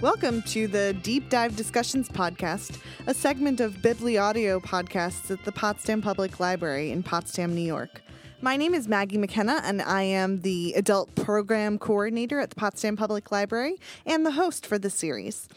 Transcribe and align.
Welcome 0.00 0.42
to 0.42 0.68
the 0.68 0.92
Deep 1.02 1.28
Dive 1.28 1.56
Discussions 1.56 2.08
Podcast, 2.08 2.78
a 3.08 3.14
segment 3.14 3.58
of 3.58 3.78
Bibliaudio 3.78 4.62
podcasts 4.62 5.28
at 5.28 5.44
the 5.44 5.50
Potsdam 5.50 6.00
Public 6.00 6.38
Library 6.38 6.92
in 6.92 7.02
Potsdam, 7.02 7.52
New 7.52 7.62
York. 7.62 8.00
My 8.40 8.56
name 8.56 8.74
is 8.74 8.86
Maggie 8.86 9.18
McKenna, 9.18 9.60
and 9.64 9.82
I 9.82 10.02
am 10.02 10.42
the 10.42 10.72
Adult 10.74 11.12
Program 11.16 11.80
Coordinator 11.80 12.38
at 12.38 12.50
the 12.50 12.54
Potsdam 12.54 12.94
Public 12.94 13.32
Library 13.32 13.74
and 14.06 14.24
the 14.24 14.30
host 14.30 14.64
for 14.64 14.78
this 14.78 14.94
series. 14.94 15.48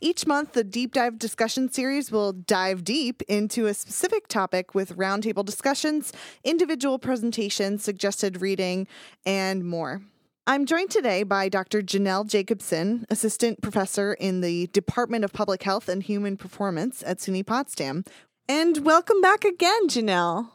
Each 0.00 0.26
month, 0.26 0.52
the 0.52 0.64
Deep 0.64 0.94
Dive 0.94 1.18
Discussion 1.18 1.70
Series 1.70 2.10
will 2.10 2.32
dive 2.32 2.84
deep 2.84 3.20
into 3.28 3.66
a 3.66 3.74
specific 3.74 4.26
topic 4.26 4.74
with 4.74 4.96
roundtable 4.96 5.44
discussions, 5.44 6.14
individual 6.44 6.98
presentations, 6.98 7.84
suggested 7.84 8.40
reading, 8.40 8.88
and 9.26 9.66
more. 9.66 10.00
I'm 10.44 10.66
joined 10.66 10.90
today 10.90 11.22
by 11.22 11.48
Dr. 11.48 11.82
Janelle 11.82 12.26
Jacobson, 12.26 13.06
Assistant 13.08 13.62
Professor 13.62 14.14
in 14.14 14.40
the 14.40 14.66
Department 14.72 15.24
of 15.24 15.32
Public 15.32 15.62
Health 15.62 15.88
and 15.88 16.02
Human 16.02 16.36
Performance 16.36 17.00
at 17.06 17.18
SUNY 17.18 17.46
Potsdam. 17.46 18.04
And 18.48 18.78
welcome 18.78 19.20
back 19.20 19.44
again, 19.44 19.86
Janelle. 19.86 20.48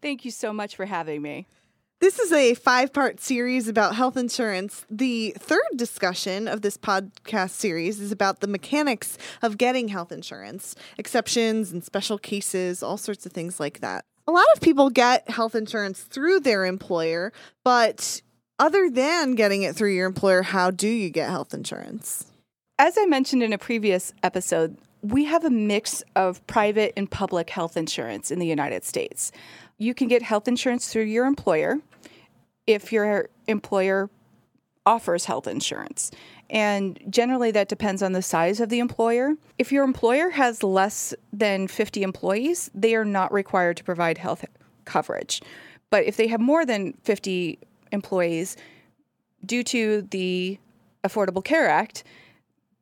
Thank 0.00 0.24
you 0.24 0.30
so 0.30 0.54
much 0.54 0.76
for 0.76 0.86
having 0.86 1.20
me. 1.20 1.46
This 2.00 2.18
is 2.18 2.32
a 2.32 2.54
five 2.54 2.94
part 2.94 3.20
series 3.20 3.68
about 3.68 3.94
health 3.94 4.16
insurance. 4.16 4.86
The 4.88 5.36
third 5.38 5.60
discussion 5.76 6.48
of 6.48 6.62
this 6.62 6.78
podcast 6.78 7.50
series 7.50 8.00
is 8.00 8.10
about 8.10 8.40
the 8.40 8.46
mechanics 8.46 9.18
of 9.42 9.58
getting 9.58 9.88
health 9.88 10.10
insurance, 10.10 10.74
exceptions 10.96 11.70
and 11.70 11.84
special 11.84 12.16
cases, 12.16 12.82
all 12.82 12.96
sorts 12.96 13.26
of 13.26 13.32
things 13.32 13.60
like 13.60 13.80
that. 13.80 14.06
A 14.26 14.32
lot 14.32 14.46
of 14.54 14.62
people 14.62 14.88
get 14.88 15.28
health 15.28 15.54
insurance 15.54 16.00
through 16.00 16.40
their 16.40 16.64
employer, 16.64 17.30
but 17.62 18.22
other 18.58 18.90
than 18.90 19.34
getting 19.34 19.62
it 19.62 19.76
through 19.76 19.94
your 19.94 20.06
employer, 20.06 20.42
how 20.42 20.70
do 20.70 20.88
you 20.88 21.10
get 21.10 21.30
health 21.30 21.54
insurance? 21.54 22.26
As 22.78 22.96
I 22.98 23.06
mentioned 23.06 23.42
in 23.42 23.52
a 23.52 23.58
previous 23.58 24.12
episode, 24.22 24.76
we 25.02 25.24
have 25.24 25.44
a 25.44 25.50
mix 25.50 26.02
of 26.16 26.44
private 26.46 26.92
and 26.96 27.10
public 27.10 27.50
health 27.50 27.76
insurance 27.76 28.30
in 28.30 28.38
the 28.38 28.46
United 28.46 28.84
States. 28.84 29.30
You 29.78 29.94
can 29.94 30.08
get 30.08 30.22
health 30.22 30.48
insurance 30.48 30.92
through 30.92 31.04
your 31.04 31.26
employer 31.26 31.78
if 32.66 32.92
your 32.92 33.28
employer 33.46 34.10
offers 34.84 35.26
health 35.26 35.46
insurance. 35.46 36.10
And 36.50 36.98
generally, 37.10 37.50
that 37.50 37.68
depends 37.68 38.02
on 38.02 38.12
the 38.12 38.22
size 38.22 38.58
of 38.58 38.70
the 38.70 38.78
employer. 38.78 39.34
If 39.58 39.70
your 39.70 39.84
employer 39.84 40.30
has 40.30 40.62
less 40.62 41.14
than 41.32 41.68
50 41.68 42.02
employees, 42.02 42.70
they 42.74 42.94
are 42.94 43.04
not 43.04 43.32
required 43.32 43.76
to 43.76 43.84
provide 43.84 44.18
health 44.18 44.44
coverage. 44.84 45.42
But 45.90 46.04
if 46.04 46.16
they 46.16 46.26
have 46.28 46.40
more 46.40 46.64
than 46.64 46.94
50 47.04 47.58
employees, 47.92 48.56
due 49.44 49.62
to 49.64 50.02
the 50.10 50.58
Affordable 51.04 51.44
Care 51.44 51.68
Act, 51.68 52.04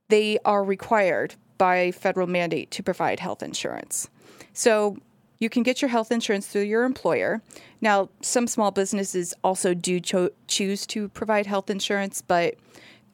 they 0.09 0.39
are 0.45 0.65
required 0.65 1.35
by 1.59 1.91
federal 1.91 2.27
mandate 2.27 2.71
to 2.73 2.83
provide 2.83 3.21
health 3.21 3.43
insurance. 3.43 4.09
So 4.53 4.97
you 5.39 5.49
can 5.49 5.63
get 5.63 5.83
your 5.83 5.89
health 5.89 6.11
insurance 6.11 6.47
through 6.47 6.63
your 6.63 6.85
employer. 6.85 7.43
Now, 7.81 8.09
some 8.23 8.47
small 8.47 8.71
businesses 8.71 9.35
also 9.45 9.75
do 9.75 10.01
cho- 10.01 10.31
choose 10.49 10.87
to 10.89 11.09
provide 11.11 11.47
health 11.47 11.71
insurance, 11.71 12.23
but 12.23 12.55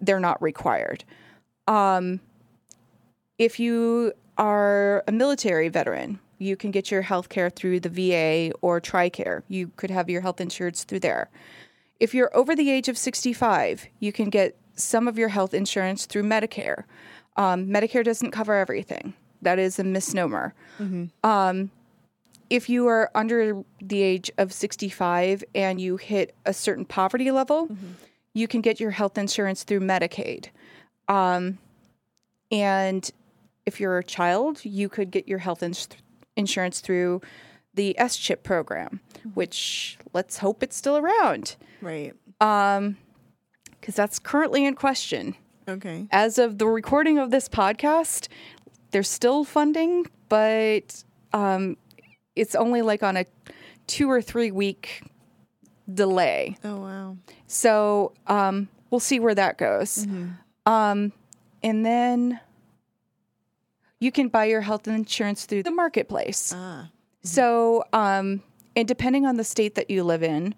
they're 0.01 0.21
not 0.21 0.41
required. 0.41 1.05
Um, 1.67 2.21
if 3.39 3.59
you 3.59 4.13
are 4.39 5.05
a 5.09 5.13
military 5.13 5.69
veteran, 5.69 6.21
you 6.39 6.57
can 6.57 6.71
get 6.71 6.91
your 6.91 7.03
health 7.03 7.29
care 7.29 7.51
through 7.51 7.81
the 7.81 7.89
VA 7.89 8.53
or 8.63 8.81
TRICARE. 8.81 9.43
You 9.49 9.71
could 9.77 9.91
have 9.91 10.11
your 10.11 10.21
health 10.21 10.41
insurance 10.41 10.85
through 10.85 11.01
there. 11.01 11.31
If 12.03 12.15
you're 12.15 12.37
over 12.37 12.57
the 12.57 12.69
age 12.69 12.89
of 12.89 12.99
65, 12.99 13.87
you 14.01 14.13
can 14.13 14.29
get 14.29 14.57
some 14.75 15.07
of 15.07 15.17
your 15.17 15.29
health 15.29 15.55
insurance 15.55 16.05
through 16.05 16.25
Medicare. 16.25 16.83
Um, 17.37 17.69
Medicare 17.69 18.03
doesn't 18.03 18.33
cover 18.33 18.57
everything. 18.57 19.15
That 19.41 19.61
is 19.61 19.79
a 19.79 19.85
misnomer. 19.85 20.53
Mm-hmm. 20.81 21.05
Um, 21.23 21.71
if 22.51 22.69
you 22.69 22.89
are 22.89 23.09
under 23.15 23.63
the 23.81 24.03
age 24.03 24.33
of 24.37 24.53
65 24.53 25.45
and 25.55 25.81
you 25.81 25.97
hit 25.97 26.35
a 26.45 26.53
certain 26.53 26.85
poverty 26.85 27.31
level, 27.31 27.69
mm-hmm. 27.69 27.93
you 28.35 28.49
can 28.49 28.63
get 28.63 28.81
your 28.81 28.91
health 28.91 29.17
insurance 29.17 29.63
through 29.63 29.81
Medicaid. 29.81 30.47
Um, 31.07 31.59
and 32.51 33.09
if 33.65 33.79
you're 33.79 33.99
a 33.99 34.05
child, 34.05 34.65
you 34.65 34.89
could 34.89 35.13
get 35.13 35.29
your 35.29 35.39
health 35.39 35.63
ins- 35.63 35.87
insurance 36.37 36.81
through 36.81 37.21
the 37.75 37.97
SCHIP 37.99 38.43
program, 38.43 39.01
mm-hmm. 39.15 39.31
which 39.31 39.99
let's 40.13 40.39
hope 40.39 40.63
it's 40.63 40.77
still 40.77 40.97
around. 40.97 41.57
Right. 41.81 42.15
Um, 42.41 42.97
because 43.81 43.97
that's 43.97 44.19
currently 44.19 44.65
in 44.65 44.75
question. 44.75 45.35
Okay. 45.69 46.07
As 46.11 46.39
of 46.39 46.59
the 46.59 46.67
recording 46.67 47.19
of 47.19 47.31
this 47.31 47.49
podcast, 47.49 48.29
there's 48.93 49.09
still 49.09 49.45
funding, 49.45 50.07
but 50.29 51.03
um, 51.33 51.77
it's 52.37 52.55
only 52.55 52.83
like 52.83 53.03
on 53.03 53.17
a 53.17 53.27
two 53.87 54.11
or 54.11 54.23
three 54.23 54.51
week 54.51 55.03
delay. 55.93 56.57
Oh 56.65 56.77
wow. 56.77 57.17
So 57.47 58.13
um, 58.27 58.69
we'll 58.91 59.01
see 59.01 59.21
where 59.21 59.35
that 59.35 59.59
goes. 59.59 60.07
Mm-hmm. 60.07 60.73
Um, 60.73 61.13
and 61.63 61.85
then 61.85 62.41
you 63.99 64.13
can 64.13 64.29
buy 64.29 64.47
your 64.47 64.61
health 64.61 64.89
insurance 64.89 65.45
through 65.47 65.63
the 65.65 65.71
marketplace. 65.71 66.53
Ah. 66.55 66.91
So, 67.23 67.85
um, 67.93 68.43
and 68.75 68.89
depending 68.89 69.27
on 69.27 69.37
the 69.37 69.45
state 69.45 69.75
that 69.77 69.91
you 69.91 70.03
live 70.05 70.23
in, 70.23 70.55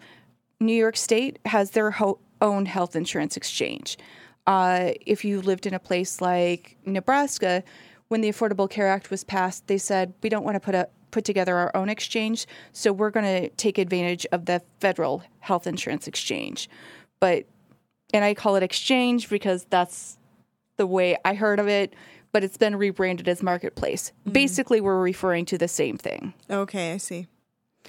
New 0.60 0.74
York 0.74 0.96
State 0.96 1.38
has 1.44 1.72
their 1.72 1.90
ho- 1.90 2.20
own 2.40 2.66
health 2.66 2.96
insurance 2.96 3.36
exchange. 3.36 3.98
Uh, 4.46 4.92
if 5.04 5.24
you 5.24 5.40
lived 5.40 5.66
in 5.66 5.74
a 5.74 5.78
place 5.78 6.20
like 6.20 6.76
Nebraska, 6.84 7.62
when 8.08 8.20
the 8.20 8.28
Affordable 8.28 8.68
Care 8.68 8.88
Act 8.88 9.10
was 9.10 9.24
passed, 9.24 9.66
they 9.66 9.78
said 9.78 10.12
we 10.22 10.28
don't 10.28 10.44
want 10.44 10.54
to 10.54 10.60
put 10.60 10.74
a 10.74 10.88
put 11.10 11.24
together 11.24 11.56
our 11.56 11.70
own 11.76 11.88
exchange, 11.88 12.44
so 12.72 12.92
we're 12.92 13.10
going 13.10 13.24
to 13.24 13.48
take 13.50 13.78
advantage 13.78 14.26
of 14.32 14.46
the 14.46 14.60
federal 14.80 15.22
health 15.38 15.64
insurance 15.66 16.08
exchange. 16.08 16.68
But 17.20 17.46
and 18.12 18.24
I 18.24 18.34
call 18.34 18.56
it 18.56 18.62
exchange 18.62 19.28
because 19.28 19.64
that's 19.70 20.18
the 20.76 20.86
way 20.86 21.16
I 21.24 21.34
heard 21.34 21.60
of 21.60 21.68
it 21.68 21.94
but 22.34 22.42
it's 22.42 22.56
been 22.56 22.74
rebranded 22.74 23.28
as 23.28 23.44
Marketplace. 23.44 24.10
Mm-hmm. 24.22 24.32
Basically, 24.32 24.80
we're 24.80 25.00
referring 25.00 25.44
to 25.46 25.56
the 25.56 25.68
same 25.68 25.96
thing. 25.96 26.34
Okay, 26.50 26.92
I 26.92 26.96
see. 26.96 27.28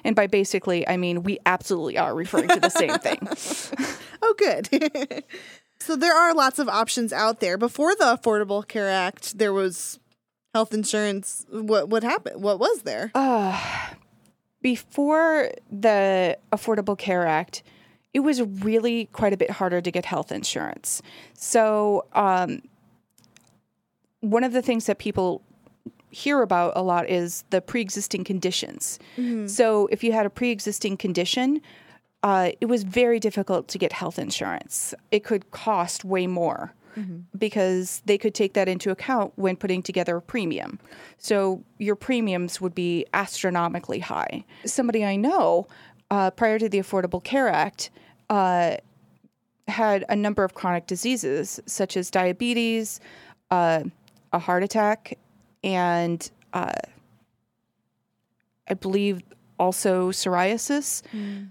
And 0.04 0.16
by 0.16 0.28
basically, 0.28 0.88
I 0.88 0.98
mean 0.98 1.24
we 1.24 1.40
absolutely 1.48 1.98
are 1.98 2.14
referring 2.14 2.50
to 2.50 2.60
the 2.60 2.70
same 2.70 3.00
thing. 3.00 3.28
oh, 4.22 4.36
good. 4.38 5.24
so 5.80 5.96
there 5.96 6.16
are 6.16 6.32
lots 6.36 6.60
of 6.60 6.70
options 6.70 7.12
out 7.12 7.40
there. 7.40 7.58
Before 7.58 7.96
the 7.96 8.16
Affordable 8.16 8.66
Care 8.66 8.88
Act, 8.88 9.40
there 9.40 9.52
was 9.52 10.00
health 10.54 10.76
insurance. 10.76 11.44
What 11.50 11.90
what 11.90 12.04
happened? 12.04 12.44
What 12.44 12.60
was 12.60 12.84
there? 12.84 13.10
Uh, 13.16 13.60
before 14.62 15.50
the 15.72 16.38
Affordable 16.52 16.96
Care 16.96 17.26
Act, 17.26 17.64
it 18.14 18.20
was 18.20 18.44
really 18.44 19.06
quite 19.06 19.34
a 19.34 19.38
bit 19.38 19.50
harder 19.50 19.82
to 19.82 19.90
get 19.90 20.06
health 20.06 20.32
insurance. 20.32 21.02
So 21.34 22.06
um, 22.14 22.62
one 24.32 24.44
of 24.44 24.54
the 24.54 24.62
things 24.62 24.86
that 24.86 24.98
people 24.98 25.42
hear 26.10 26.42
about 26.42 26.74
a 26.76 26.82
lot 26.82 27.10
is 27.10 27.44
the 27.50 27.62
pre-existing 27.62 28.24
conditions. 28.24 29.00
Mm-hmm. 29.18 29.48
So 29.48 29.88
if 29.92 30.04
you 30.04 30.14
had 30.14 30.26
a 30.26 30.30
pre-existing 30.30 30.98
condition, 30.98 31.62
uh, 32.24 32.52
it 32.62 32.68
was 32.68 32.84
very 32.84 33.20
difficult 33.20 33.68
to 33.68 33.78
get 33.78 33.92
health 33.92 34.18
insurance. 34.18 34.94
It 35.12 35.24
could 35.24 35.52
cost 35.52 36.06
way 36.06 36.26
more 36.26 36.74
mm-hmm. 36.98 37.18
because 37.38 38.02
they 38.06 38.18
could 38.18 38.34
take 38.34 38.54
that 38.54 38.68
into 38.68 38.92
account 38.92 39.34
when 39.36 39.56
putting 39.56 39.84
together 39.84 40.18
a 40.18 40.22
premium. 40.22 40.80
So 41.18 41.64
your 41.78 41.96
premiums 41.96 42.62
would 42.62 42.74
be 42.74 43.06
astronomically 43.14 44.00
high. 44.00 44.46
Somebody 44.66 45.04
I 45.04 45.18
know, 45.18 45.68
uh, 46.10 46.32
prior 46.32 46.58
to 46.60 46.70
the 46.70 46.80
Affordable 46.80 47.24
Care 47.24 47.50
Act, 47.50 47.92
uh, 48.30 48.78
had 49.68 50.06
a 50.10 50.16
number 50.16 50.44
of 50.44 50.54
chronic 50.54 50.88
diseases 50.88 51.60
such 51.66 51.98
as 51.98 52.10
diabetes. 52.10 53.00
A 54.36 54.40
heart 54.40 54.64
attack 54.64 55.18
and 55.64 56.30
uh, 56.52 56.74
I 58.68 58.74
believe 58.74 59.22
also 59.58 60.12
psoriasis. 60.12 61.02
Mm. 61.14 61.48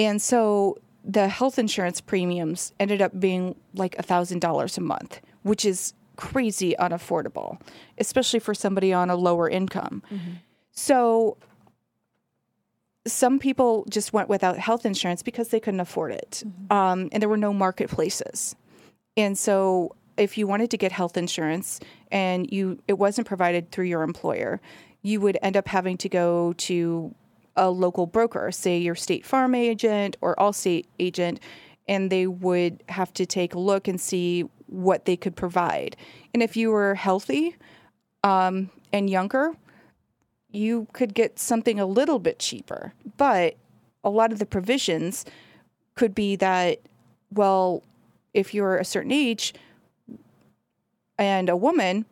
And 0.00 0.20
so 0.20 0.76
the 1.04 1.28
health 1.28 1.60
insurance 1.60 2.00
premiums 2.00 2.72
ended 2.80 3.00
up 3.00 3.18
being 3.20 3.54
like 3.74 3.94
$1,000 3.96 4.76
a 4.76 4.80
month, 4.80 5.20
which 5.42 5.64
is 5.64 5.94
crazy 6.16 6.74
unaffordable, 6.80 7.60
especially 7.98 8.40
for 8.40 8.52
somebody 8.52 8.92
on 8.92 9.10
a 9.10 9.16
lower 9.16 9.48
income. 9.48 10.02
Mm-hmm. 10.10 10.32
So 10.72 11.36
some 13.06 13.38
people 13.38 13.86
just 13.88 14.12
went 14.12 14.28
without 14.28 14.58
health 14.58 14.84
insurance 14.84 15.22
because 15.22 15.50
they 15.50 15.60
couldn't 15.60 15.80
afford 15.80 16.12
it. 16.12 16.42
Mm-hmm. 16.44 16.76
Um, 16.76 17.08
and 17.12 17.22
there 17.22 17.28
were 17.28 17.36
no 17.36 17.52
marketplaces. 17.52 18.56
And 19.16 19.38
so 19.38 19.94
if 20.16 20.38
you 20.38 20.46
wanted 20.46 20.70
to 20.70 20.76
get 20.76 20.92
health 20.92 21.16
insurance 21.16 21.80
and 22.10 22.50
you 22.52 22.78
it 22.88 22.94
wasn't 22.94 23.26
provided 23.26 23.70
through 23.70 23.86
your 23.86 24.02
employer, 24.02 24.60
you 25.02 25.20
would 25.20 25.38
end 25.42 25.56
up 25.56 25.68
having 25.68 25.96
to 25.98 26.08
go 26.08 26.52
to 26.54 27.14
a 27.56 27.70
local 27.70 28.06
broker, 28.06 28.50
say 28.50 28.78
your 28.78 28.94
State 28.94 29.24
Farm 29.24 29.54
agent 29.54 30.16
or 30.20 30.34
Allstate 30.36 30.86
agent, 30.98 31.40
and 31.86 32.10
they 32.10 32.26
would 32.26 32.82
have 32.88 33.12
to 33.14 33.26
take 33.26 33.54
a 33.54 33.58
look 33.58 33.86
and 33.86 34.00
see 34.00 34.42
what 34.66 35.04
they 35.04 35.16
could 35.16 35.36
provide. 35.36 35.96
And 36.32 36.42
if 36.42 36.56
you 36.56 36.70
were 36.70 36.94
healthy 36.94 37.56
um, 38.22 38.70
and 38.92 39.08
younger, 39.08 39.54
you 40.50 40.88
could 40.92 41.14
get 41.14 41.38
something 41.38 41.78
a 41.78 41.86
little 41.86 42.18
bit 42.18 42.38
cheaper. 42.38 42.92
But 43.16 43.56
a 44.02 44.10
lot 44.10 44.32
of 44.32 44.38
the 44.38 44.46
provisions 44.46 45.24
could 45.94 46.14
be 46.14 46.36
that, 46.36 46.80
well, 47.30 47.82
if 48.32 48.54
you're 48.54 48.76
a 48.76 48.84
certain 48.84 49.12
age 49.12 49.54
and 51.18 51.48
a 51.48 51.56
woman, 51.56 52.04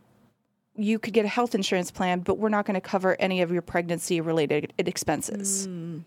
you 0.77 0.99
could 0.99 1.13
get 1.13 1.25
a 1.25 1.29
health 1.29 1.55
insurance 1.55 1.91
plan, 1.91 2.21
but 2.21 2.39
we're 2.39 2.49
not 2.49 2.65
going 2.65 2.75
to 2.75 2.81
cover 2.81 3.17
any 3.21 3.43
of 3.43 3.51
your 3.51 3.63
pregnancy 3.63 4.21
related 4.21 4.73
expenses. 4.79 5.69
Mm. 5.69 6.05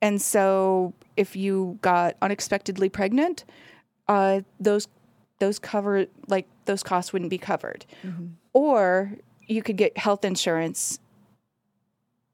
And 0.00 0.20
so 0.20 0.92
if 1.16 1.36
you 1.36 1.78
got 1.80 2.16
unexpectedly 2.20 2.88
pregnant, 2.88 3.44
uh, 4.08 4.40
those 4.60 4.88
those 5.38 5.58
cover 5.58 6.06
like 6.28 6.46
those 6.66 6.82
costs 6.82 7.12
wouldn't 7.12 7.30
be 7.30 7.38
covered. 7.38 7.86
Mm-hmm. 8.04 8.26
Or 8.52 9.12
you 9.46 9.62
could 9.62 9.76
get 9.76 9.96
health 9.96 10.24
insurance 10.24 10.98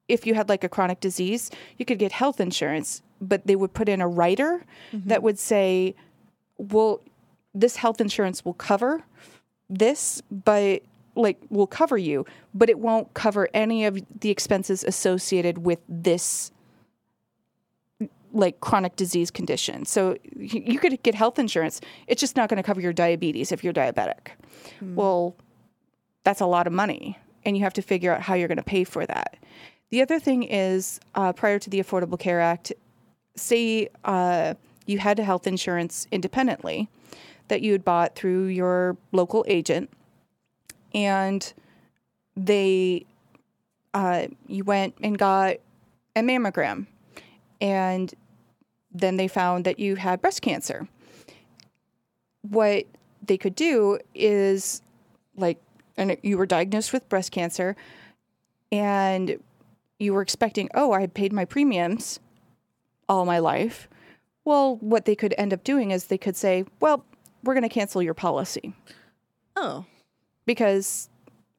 if 0.09 0.27
you 0.27 0.35
had 0.35 0.49
like 0.49 0.65
a 0.65 0.69
chronic 0.69 1.01
disease, 1.01 1.51
you 1.77 1.85
could 1.85 1.99
get 1.99 2.13
health 2.13 2.41
insurance, 2.41 3.03
but 3.21 3.47
they 3.47 3.55
would 3.55 3.75
put 3.75 3.89
in 3.89 4.01
a 4.01 4.09
rider 4.09 4.65
mm-hmm. 4.91 5.09
that 5.09 5.23
would 5.23 5.39
say, 5.39 5.95
well, 6.57 7.03
this 7.55 7.77
health 7.77 8.01
insurance 8.01 8.45
will 8.45 8.55
cover 8.55 9.05
this, 9.69 10.23
but 10.31 10.83
like 11.15 11.39
will 11.51 11.67
cover 11.67 11.99
you, 11.99 12.25
but 12.55 12.71
it 12.71 12.79
won't 12.79 13.13
cover 13.15 13.49
any 13.53 13.85
of 13.85 14.01
the 14.21 14.31
expenses 14.31 14.85
associated 14.85 15.59
with 15.59 15.81
this 15.89 16.53
like 18.33 18.61
chronic 18.61 18.95
disease 18.97 19.31
condition. 19.31 19.85
So 19.85 20.17
you 20.37 20.79
could 20.79 21.03
get 21.03 21.15
health 21.15 21.39
insurance. 21.39 21.81
It's 22.07 22.21
just 22.21 22.37
not 22.37 22.49
going 22.49 22.59
to 22.59 22.63
cover 22.63 22.81
your 22.81 22.93
diabetes 22.93 23.53
if 23.53 23.65
you're 23.65 23.73
diabetic. 23.73 24.29
Mm. 24.83 24.95
Well, 24.95 25.35
that's 26.25 26.41
a 26.41 26.47
lot 26.47 26.67
of 26.67 26.73
money, 26.73 27.19
and 27.45 27.57
you 27.57 27.63
have 27.65 27.73
to 27.75 27.83
figure 27.83 28.15
out 28.15 28.21
how 28.21 28.35
you're 28.35 28.49
going 28.49 28.59
to 28.59 28.63
pay 28.63 28.85
for 28.85 29.07
that. 29.07 29.39
The 29.91 30.03
other 30.03 30.21
thing 30.21 30.43
is, 30.43 31.01
uh, 31.15 31.33
prior 31.33 31.59
to 31.59 31.71
the 31.71 31.81
Affordable 31.81 32.19
Care 32.19 32.41
Act, 32.41 32.73
say 33.35 33.89
uh, 34.05 34.55
you 34.87 34.99
had 34.99 35.19
health 35.19 35.47
insurance 35.47 36.07
independently 36.13 36.89
that 37.49 37.63
you 37.63 37.73
had 37.73 37.85
bought 37.85 38.15
through 38.15 38.47
your 38.47 38.97
local 39.13 39.45
agent, 39.49 39.91
and 40.95 41.53
they 42.37 43.05
uh, 43.95 44.27
you 44.47 44.65
went 44.65 44.95
and 45.03 45.19
got 45.19 45.57
a 46.15 46.21
mammogram, 46.21 46.87
and 47.61 48.15
then 48.93 49.17
they 49.17 49.29
found 49.29 49.65
that 49.65 49.79
you 49.79 49.97
had 49.97 50.21
breast 50.21 50.43
cancer. 50.43 50.89
What 52.43 52.85
they 53.27 53.37
could 53.37 53.55
do 53.55 53.99
is 54.15 54.83
like, 55.37 55.61
and 55.97 56.17
you 56.23 56.39
were 56.39 56.47
diagnosed 56.47 56.93
with 56.93 57.09
breast 57.09 57.33
cancer, 57.33 57.77
and 58.71 59.39
you 59.99 60.15
were 60.15 60.23
expecting, 60.23 60.69
oh, 60.75 60.93
I 60.93 61.01
had 61.01 61.15
paid 61.15 61.33
my 61.33 61.45
premiums 61.45 62.21
all 63.09 63.25
my 63.25 63.39
life. 63.39 63.89
Well, 64.45 64.77
what 64.77 65.05
they 65.05 65.15
could 65.15 65.35
end 65.37 65.53
up 65.53 65.65
doing 65.65 65.91
is 65.91 66.05
they 66.05 66.19
could 66.19 66.37
say, 66.37 66.65
well, 66.81 67.05
we're 67.45 67.55
going 67.55 67.63
to 67.63 67.69
cancel 67.69 68.03
your 68.03 68.15
policy. 68.15 68.75
Oh. 69.57 69.85
Because 70.47 71.09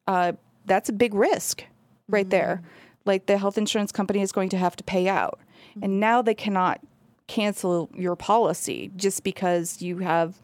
uh, 0.07 0.33
that's 0.65 0.89
a 0.89 0.93
big 0.93 1.13
risk 1.13 1.63
right 2.07 2.25
mm-hmm. 2.25 2.29
there. 2.31 2.61
Like 3.05 3.25
the 3.25 3.37
health 3.37 3.57
insurance 3.57 3.91
company 3.91 4.21
is 4.21 4.31
going 4.31 4.49
to 4.49 4.57
have 4.57 4.75
to 4.77 4.83
pay 4.83 5.07
out. 5.07 5.39
Mm-hmm. 5.71 5.83
And 5.83 5.99
now 5.99 6.21
they 6.21 6.33
cannot 6.33 6.81
cancel 7.27 7.89
your 7.93 8.15
policy 8.15 8.91
just 8.95 9.23
because 9.23 9.81
you 9.81 9.99
have 9.99 10.35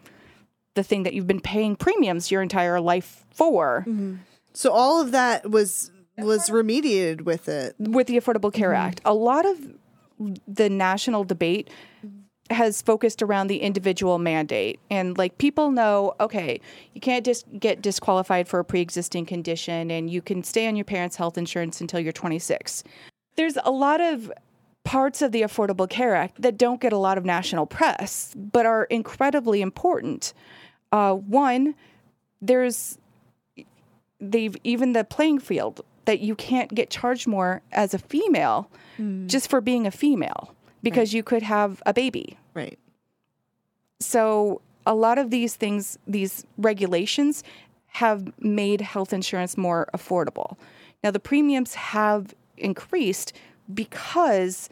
the 0.75 0.83
thing 0.83 1.03
that 1.03 1.13
you've 1.13 1.27
been 1.27 1.41
paying 1.41 1.75
premiums 1.75 2.31
your 2.31 2.41
entire 2.41 2.79
life 2.79 3.25
for. 3.31 3.85
Mm-hmm. 3.87 4.15
So 4.53 4.71
all 4.71 5.01
of 5.01 5.11
that 5.11 5.49
was 5.49 5.91
was 6.17 6.49
remediated 6.49 7.21
with 7.21 7.49
it 7.49 7.75
with 7.77 8.07
the 8.07 8.17
Affordable 8.17 8.53
Care 8.53 8.71
mm-hmm. 8.71 8.87
Act. 8.87 9.01
A 9.03 9.13
lot 9.13 9.45
of 9.45 9.73
the 10.47 10.69
national 10.69 11.25
debate 11.25 11.69
has 12.51 12.81
focused 12.81 13.21
around 13.21 13.47
the 13.47 13.57
individual 13.57 14.19
mandate. 14.19 14.79
And 14.89 15.17
like 15.17 15.37
people 15.37 15.71
know 15.71 16.13
okay 16.19 16.59
you 16.93 17.01
can't 17.01 17.25
just 17.25 17.45
get 17.59 17.81
disqualified 17.81 18.47
for 18.47 18.59
a 18.59 18.65
pre-existing 18.65 19.25
condition 19.25 19.91
and 19.91 20.09
you 20.09 20.21
can 20.21 20.43
stay 20.43 20.67
on 20.67 20.75
your 20.75 20.85
parents 20.85 21.15
health 21.15 21.37
insurance 21.37 21.81
until 21.81 21.99
you're 21.99 22.13
26 22.13 22.83
there's 23.35 23.57
a 23.63 23.71
lot 23.71 24.01
of 24.01 24.31
parts 24.83 25.21
of 25.21 25.31
the 25.31 25.41
affordable 25.41 25.89
care 25.89 26.15
act 26.15 26.41
that 26.41 26.57
don't 26.57 26.79
get 26.79 26.93
a 26.93 26.97
lot 26.97 27.17
of 27.17 27.25
national 27.25 27.65
press 27.65 28.33
but 28.35 28.65
are 28.65 28.85
incredibly 28.85 29.61
important. 29.61 30.33
Uh, 30.91 31.13
one 31.13 31.75
there's 32.41 32.97
they've 34.21 34.55
even 34.63 34.93
the 34.93 35.03
playing 35.03 35.39
field 35.39 35.81
that 36.05 36.19
you 36.19 36.35
can't 36.35 36.73
get 36.73 36.89
charged 36.89 37.27
more 37.27 37.61
as 37.71 37.93
a 37.93 37.97
female 37.97 38.69
mm. 38.97 39.27
just 39.27 39.49
for 39.49 39.59
being 39.59 39.87
a 39.87 39.91
female 39.91 40.53
because 40.85 41.09
right. 41.09 41.17
you 41.17 41.23
could 41.23 41.41
have 41.41 41.81
a 41.87 41.93
baby. 41.93 42.37
Right. 42.53 42.77
So 43.99 44.61
a 44.85 44.93
lot 44.93 45.17
of 45.17 45.31
these 45.31 45.55
things, 45.55 45.97
these 46.05 46.45
regulations 46.57 47.43
have 47.87 48.31
made 48.39 48.81
health 48.81 49.11
insurance 49.11 49.57
more 49.57 49.89
affordable. 49.95 50.57
Now 51.03 51.09
the 51.09 51.19
premiums 51.19 51.73
have 51.73 52.35
increased 52.55 53.33
because 53.73 54.69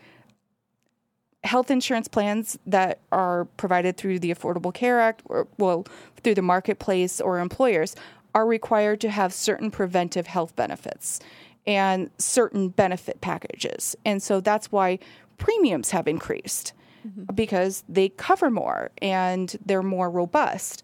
health 1.44 1.72
insurance 1.72 2.08
plans 2.08 2.60
that 2.68 3.00
are 3.12 3.46
provided 3.58 3.98
through 3.98 4.20
the 4.20 4.32
Affordable 4.32 4.74
Care 4.74 5.02
Act 5.02 5.24
or 5.26 5.48
well 5.58 5.86
through 6.24 6.36
the 6.36 6.42
marketplace 6.44 7.20
or 7.20 7.40
employers 7.40 7.96
are 8.36 8.46
required 8.46 9.02
to 9.02 9.10
have 9.10 9.34
certain 9.34 9.72
preventive 9.72 10.28
health 10.28 10.56
benefits 10.56 11.20
and 11.66 12.10
certain 12.18 12.70
benefit 12.70 13.22
packages. 13.22 13.96
And 14.06 14.22
so 14.22 14.42
that's 14.42 14.72
why 14.72 15.00
premiums 15.38 15.92
have 15.92 16.08
increased 16.08 16.74
mm-hmm. 17.08 17.34
because 17.34 17.84
they 17.88 18.10
cover 18.10 18.50
more 18.50 18.92
and 19.02 19.56
they're 19.66 19.84
more 19.84 20.10
robust. 20.10 20.84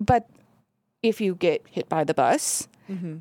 But 0.00 0.28
if 1.02 1.20
you 1.20 1.34
get 1.34 1.64
hit 1.70 1.88
by 1.88 2.04
the 2.04 2.14
bus, 2.14 2.68
mm-hmm. 2.90 3.18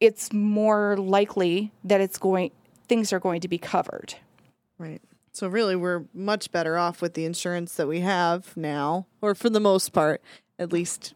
it's 0.00 0.32
more 0.32 0.96
likely 0.96 1.72
that 1.84 2.00
it's 2.00 2.18
going 2.18 2.50
things 2.88 3.12
are 3.12 3.20
going 3.20 3.40
to 3.42 3.48
be 3.48 3.58
covered. 3.58 4.14
Right. 4.78 5.02
So 5.32 5.46
really 5.46 5.76
we're 5.76 6.04
much 6.14 6.50
better 6.50 6.78
off 6.78 7.02
with 7.02 7.14
the 7.14 7.24
insurance 7.24 7.74
that 7.74 7.86
we 7.86 8.00
have 8.00 8.56
now 8.56 9.06
or 9.20 9.34
for 9.34 9.50
the 9.50 9.60
most 9.60 9.92
part 9.92 10.22
at 10.58 10.72
least 10.72 11.14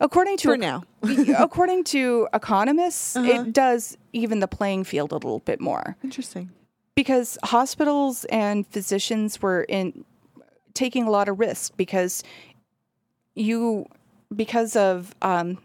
According 0.00 0.38
to 0.38 0.48
For 0.48 0.56
now. 0.56 0.84
according 1.38 1.84
to 1.84 2.28
economists, 2.32 3.16
uh-huh. 3.16 3.42
it 3.42 3.52
does 3.52 3.96
even 4.12 4.40
the 4.40 4.48
playing 4.48 4.84
field 4.84 5.12
a 5.12 5.16
little 5.16 5.40
bit 5.40 5.60
more. 5.60 5.96
Interesting. 6.02 6.50
Because 6.94 7.36
hospitals 7.44 8.24
and 8.26 8.66
physicians 8.68 9.42
were 9.42 9.62
in 9.62 10.04
taking 10.72 11.06
a 11.06 11.10
lot 11.10 11.28
of 11.28 11.38
risk 11.38 11.76
because 11.76 12.22
you 13.34 13.86
because 14.34 14.76
of 14.76 15.14
um, 15.22 15.58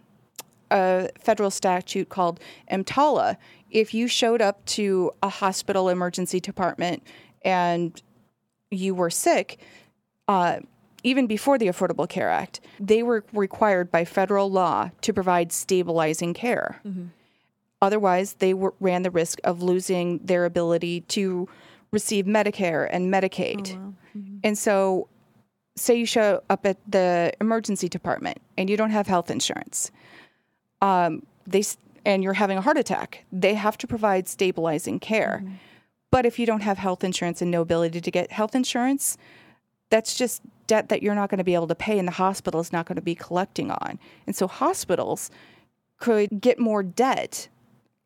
a 0.71 1.09
federal 1.19 1.49
statute 1.49 2.09
called 2.09 2.39
EMTALA, 2.71 3.37
if 3.71 3.93
you 3.93 4.07
showed 4.07 4.41
up 4.41 4.63
to 4.65 5.11
a 5.23 5.29
hospital 5.29 5.89
emergency 5.89 6.39
department 6.39 7.03
and 7.43 8.01
you 8.69 8.93
were 8.93 9.09
sick, 9.09 9.59
uh, 10.27 10.59
even 11.03 11.27
before 11.27 11.57
the 11.57 11.67
Affordable 11.67 12.07
Care 12.07 12.29
Act, 12.29 12.61
they 12.79 13.03
were 13.03 13.23
required 13.33 13.91
by 13.91 14.05
federal 14.05 14.51
law 14.51 14.91
to 15.01 15.13
provide 15.13 15.51
stabilizing 15.51 16.33
care. 16.33 16.81
Mm-hmm. 16.85 17.05
Otherwise, 17.81 18.33
they 18.33 18.53
were, 18.53 18.73
ran 18.79 19.01
the 19.01 19.11
risk 19.11 19.39
of 19.43 19.63
losing 19.63 20.19
their 20.19 20.45
ability 20.45 21.01
to 21.01 21.47
receive 21.91 22.25
Medicare 22.25 22.87
and 22.91 23.11
Medicaid. 23.11 23.73
Oh, 23.73 23.79
wow. 23.79 23.93
mm-hmm. 24.17 24.37
And 24.43 24.57
so, 24.57 25.07
say 25.75 25.95
you 25.95 26.05
show 26.05 26.43
up 26.49 26.65
at 26.65 26.77
the 26.87 27.33
emergency 27.41 27.89
department 27.89 28.39
and 28.57 28.69
you 28.69 28.77
don't 28.77 28.91
have 28.91 29.07
health 29.07 29.31
insurance, 29.31 29.91
um, 30.81 31.25
they 31.47 31.63
and 32.05 32.23
you're 32.23 32.33
having 32.33 32.57
a 32.57 32.61
heart 32.61 32.77
attack, 32.77 33.25
they 33.31 33.53
have 33.53 33.77
to 33.77 33.87
provide 33.87 34.27
stabilizing 34.27 34.99
care. 34.99 35.41
Mm-hmm. 35.43 35.55
But 36.11 36.25
if 36.25 36.37
you 36.39 36.45
don't 36.45 36.61
have 36.61 36.77
health 36.77 37.03
insurance 37.03 37.41
and 37.41 37.49
no 37.49 37.61
ability 37.61 38.01
to 38.01 38.11
get 38.11 38.31
health 38.31 38.53
insurance, 38.53 39.17
that's 39.89 40.15
just 40.15 40.41
debt 40.71 40.87
that 40.87 41.03
you're 41.03 41.13
not 41.13 41.29
going 41.29 41.37
to 41.37 41.43
be 41.43 41.53
able 41.53 41.67
to 41.67 41.75
pay 41.75 41.99
and 41.99 42.07
the 42.07 42.13
hospital 42.13 42.61
is 42.61 42.71
not 42.71 42.85
going 42.85 42.95
to 42.95 43.01
be 43.01 43.13
collecting 43.13 43.71
on. 43.71 43.99
And 44.25 44.33
so 44.33 44.47
hospitals 44.47 45.29
could 45.99 46.39
get 46.39 46.59
more 46.59 46.81
debt 46.81 47.49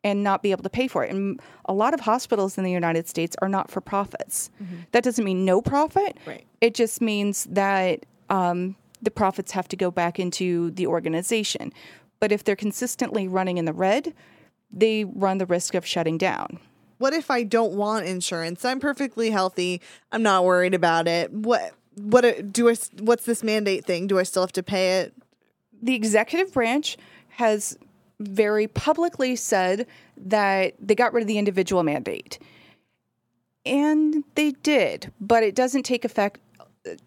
and 0.03 0.23
not 0.23 0.41
be 0.41 0.49
able 0.49 0.63
to 0.63 0.69
pay 0.69 0.87
for 0.87 1.03
it. 1.03 1.11
And 1.11 1.39
a 1.65 1.73
lot 1.73 1.93
of 1.93 1.99
hospitals 1.99 2.57
in 2.57 2.63
the 2.63 2.71
United 2.71 3.07
States 3.07 3.35
are 3.39 3.47
not 3.47 3.69
for 3.69 3.81
profits. 3.81 4.49
Mm-hmm. 4.59 4.77
That 4.93 5.03
doesn't 5.03 5.23
mean 5.23 5.45
no 5.45 5.61
profit. 5.61 6.17
Right. 6.25 6.43
It 6.59 6.73
just 6.73 7.01
means 7.01 7.43
that 7.51 8.03
um, 8.31 8.75
the 8.99 9.11
profits 9.11 9.51
have 9.51 9.67
to 9.67 9.75
go 9.75 9.91
back 9.91 10.17
into 10.19 10.71
the 10.71 10.87
organization. 10.87 11.71
But 12.19 12.31
if 12.31 12.43
they're 12.43 12.55
consistently 12.55 13.27
running 13.27 13.59
in 13.59 13.65
the 13.65 13.73
red, 13.73 14.11
they 14.71 15.03
run 15.03 15.37
the 15.37 15.45
risk 15.45 15.75
of 15.75 15.85
shutting 15.85 16.17
down 16.17 16.59
what 16.97 17.13
if 17.13 17.29
I 17.29 17.43
don't 17.43 17.73
want 17.73 18.05
insurance? 18.05 18.63
I'm 18.63 18.79
perfectly 18.79 19.29
healthy. 19.29 19.81
I'm 20.11 20.23
not 20.23 20.45
worried 20.45 20.73
about 20.73 21.07
it. 21.07 21.31
What 21.31 21.73
what 21.95 22.51
do 22.51 22.69
I? 22.69 22.75
What's 22.99 23.25
this 23.25 23.43
mandate 23.43 23.85
thing? 23.85 24.07
Do 24.07 24.19
I 24.19 24.23
still 24.23 24.43
have 24.43 24.51
to 24.53 24.63
pay 24.63 24.99
it? 24.99 25.13
The 25.81 25.95
executive 25.95 26.53
branch 26.53 26.97
has 27.29 27.77
very 28.19 28.67
publicly 28.67 29.35
said 29.35 29.87
that 30.17 30.73
they 30.79 30.95
got 30.95 31.13
rid 31.13 31.21
of 31.21 31.27
the 31.27 31.37
individual 31.37 31.83
mandate. 31.83 32.39
And 33.65 34.23
they 34.35 34.51
did, 34.51 35.11
but 35.19 35.43
it 35.43 35.55
doesn't 35.55 35.83
take 35.83 36.05
effect. 36.05 36.39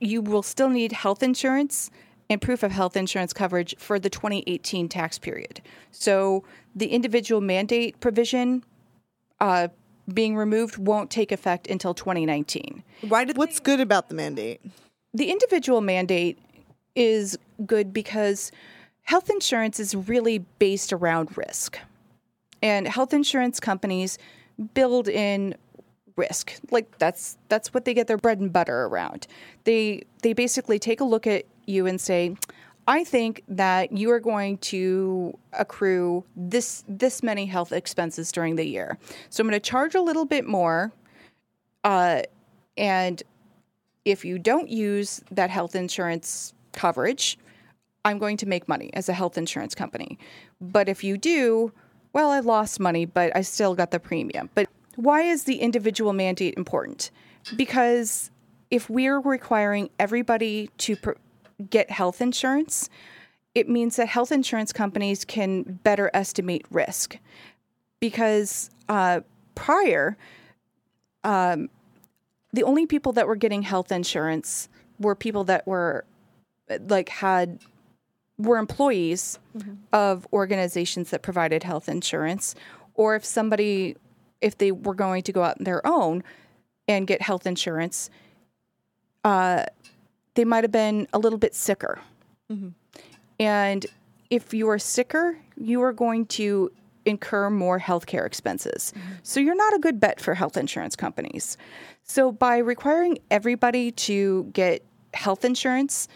You 0.01 0.21
will 0.21 0.43
still 0.43 0.69
need 0.69 0.93
health 0.93 1.23
insurance 1.23 1.91
and 2.29 2.43
proof 2.43 2.63
of 2.63 2.73
health 2.73 2.97
insurance 2.97 3.33
coverage 3.33 3.75
for 3.79 3.99
the 3.99 4.11
2018 4.11 4.89
tax 4.89 5.19
period. 5.19 5.63
So 5.93 6.45
the 6.75 6.89
individual 6.89 7.41
mandate 7.41 8.01
provision 8.01 8.65
uh, 9.41 9.69
being 10.13 10.37
removed 10.37 10.79
won't 10.79 11.11
take 11.11 11.33
effect 11.33 11.67
until 11.69 11.95
2019. 11.95 12.83
Why 13.09 13.25
did 13.25 13.37
what's 13.37 13.61
good 13.61 13.81
about 13.81 14.09
the 14.09 14.15
mandate? 14.15 14.61
The 15.15 15.31
individual 15.31 15.81
mandate 15.81 16.39
is 16.95 17.39
good 17.67 17.93
because 17.93 18.51
health 19.03 19.31
insurance 19.31 19.81
is 19.81 19.95
really 19.95 20.39
based 20.59 20.93
around 20.93 21.37
risk. 21.37 21.79
And 22.63 22.89
health 22.89 23.15
insurance 23.15 23.61
companies 23.61 24.19
build 24.75 25.09
in 25.09 25.55
risk. 26.17 26.55
Like 26.71 26.99
that's 26.99 27.39
that's 27.49 27.73
what 27.73 27.85
they 27.85 27.95
get 27.95 28.09
their 28.09 28.19
bread 28.19 28.41
and 28.41 28.53
butter 28.53 28.85
around. 28.85 29.27
They 29.65 30.03
they 30.23 30.33
basically 30.33 30.79
take 30.79 31.01
a 31.01 31.05
look 31.05 31.27
at 31.27 31.45
you 31.67 31.87
and 31.87 32.01
say, 32.01 32.37
I 32.89 33.05
think 33.05 33.45
that 33.49 33.93
you 33.93 34.11
are 34.11 34.19
going 34.19 34.59
to 34.59 35.39
accrue 35.53 36.25
this 36.35 36.85
this 36.89 37.23
many 37.23 37.45
health 37.47 37.71
expenses 37.71 38.33
during 38.33 38.57
the 38.57 38.67
year. 38.67 38.99
So 39.29 39.43
I'm 39.43 39.49
going 39.49 39.61
to 39.61 39.71
charge 39.71 39.95
a 39.95 40.01
little 40.01 40.25
bit 40.25 40.47
more 40.47 40.93
uh, 41.85 42.23
and 42.77 43.23
if 44.05 44.25
you 44.25 44.39
don't 44.39 44.69
use 44.69 45.21
that 45.31 45.51
health 45.51 45.75
insurance 45.75 46.55
coverage, 46.73 47.39
I'm 48.05 48.19
going 48.19 48.39
to 48.39 48.47
make 48.47 48.69
money 48.69 48.91
as 48.95 49.09
a 49.09 49.13
health 49.13 49.37
insurance 49.37 49.75
company. 49.75 50.19
But 50.61 50.89
if 50.89 51.05
you 51.05 51.19
do, 51.19 51.73
well, 52.13 52.31
I 52.31 52.41
lost 52.41 52.81
money, 52.81 53.05
but 53.05 53.37
I 53.37 53.43
still 53.43 53.75
got 53.75 53.91
the 53.91 54.01
premium. 54.01 54.49
But 54.55 54.69
why 54.97 55.23
is 55.23 55.45
the 55.45 55.57
individual 55.57 56.13
mandate 56.13 56.55
important? 56.57 57.11
Because 57.57 58.31
if 58.71 58.89
we're 58.89 59.21
requiring 59.21 59.91
everybody 59.99 60.71
to 60.79 60.97
pr- 60.97 61.13
get 61.71 61.91
health 61.91 62.21
insurance, 62.21 62.89
it 63.55 63.69
means 63.69 63.97
that 63.97 64.09
health 64.09 64.33
insurance 64.33 64.73
companies 64.73 65.25
can 65.25 65.63
better 65.83 66.11
estimate 66.15 66.65
risk. 66.71 67.19
Because 68.01 68.71
uh, 68.89 69.21
prior, 69.55 70.17
um, 71.25 71.69
the 72.53 72.63
only 72.63 72.87
people 72.87 73.13
that 73.13 73.27
were 73.27 73.37
getting 73.37 73.63
health 73.63 73.91
insurance 73.93 74.69
were 74.99 75.15
people 75.15 75.45
that 75.45 75.67
were 75.67 76.05
like 76.89 77.09
had 77.09 77.59
were 78.37 78.59
employees 78.59 79.39
mm-hmm. 79.57 79.75
of 79.93 80.27
organizations 80.33 81.11
that 81.11 81.23
provided 81.23 81.65
health 81.65 81.89
insurance 81.89 82.55
or 82.95 83.17
if 83.17 83.25
somebody 83.25 83.97
if 84.41 84.57
they 84.59 84.71
were 84.71 84.95
going 84.95 85.23
to 85.23 85.33
go 85.33 85.43
out 85.43 85.59
on 85.59 85.65
their 85.65 85.85
own 85.87 86.23
and 86.87 87.07
get 87.07 87.23
health 87.23 87.47
insurance 87.47 88.11
uh, 89.25 89.65
they 90.39 90.45
might 90.45 90.65
have 90.65 90.73
been 90.73 91.07
a 91.13 91.19
little 91.19 91.39
bit 91.39 91.55
sicker 91.55 92.01
mm-hmm. 92.51 92.69
and 93.39 93.87
if 94.31 94.55
you 94.55 94.69
are 94.69 94.79
sicker 94.79 95.39
you 95.57 95.83
are 95.83 95.93
going 95.93 96.25
to 96.27 96.71
incur 97.05 97.49
more 97.51 97.79
healthcare 97.81 98.27
expenses 98.27 98.93
mm-hmm. 98.97 99.15
so 99.23 99.41
you're 99.41 99.55
not 99.55 99.75
a 99.75 99.79
good 99.79 99.99
bet 99.99 100.21
for 100.21 100.35
health 100.35 100.57
insurance 100.57 100.95
companies 100.95 101.57
so 102.03 102.31
by 102.31 102.59
requiring 102.59 103.19
everybody 103.31 103.91
to 103.91 104.45
get 104.53 104.83
health 105.15 105.45
insurance 105.45 106.09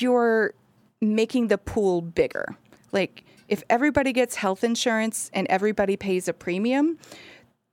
you're 0.00 0.54
making 1.00 1.48
the 1.48 1.58
pool 1.58 2.00
bigger. 2.00 2.56
Like 2.92 3.24
if 3.48 3.62
everybody 3.68 4.12
gets 4.12 4.36
health 4.36 4.64
insurance 4.64 5.30
and 5.32 5.46
everybody 5.48 5.96
pays 5.96 6.28
a 6.28 6.32
premium, 6.32 6.98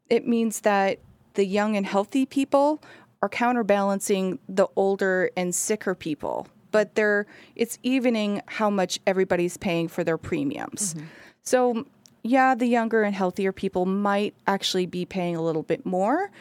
it 0.09 0.27
means 0.27 0.61
that 0.61 0.99
the 1.33 1.45
young 1.45 1.77
and 1.77 1.85
healthy 1.85 2.25
people 2.25 2.81
are 3.21 3.29
counterbalancing 3.29 4.39
the 4.49 4.67
older 4.75 5.29
and 5.37 5.53
sicker 5.53 5.95
people. 5.95 6.47
But 6.71 6.95
they're 6.95 7.25
it's 7.55 7.77
evening 7.83 8.41
how 8.47 8.69
much 8.69 8.99
everybody's 9.05 9.57
paying 9.57 9.87
for 9.87 10.03
their 10.03 10.17
premiums. 10.17 10.93
Mm-hmm. 10.93 11.05
So 11.43 11.85
yeah, 12.23 12.55
the 12.55 12.67
younger 12.67 13.03
and 13.03 13.15
healthier 13.15 13.51
people 13.51 13.85
might 13.85 14.35
actually 14.47 14.85
be 14.85 15.05
paying 15.05 15.35
a 15.35 15.41
little 15.41 15.63
bit 15.63 15.85
more, 15.85 16.31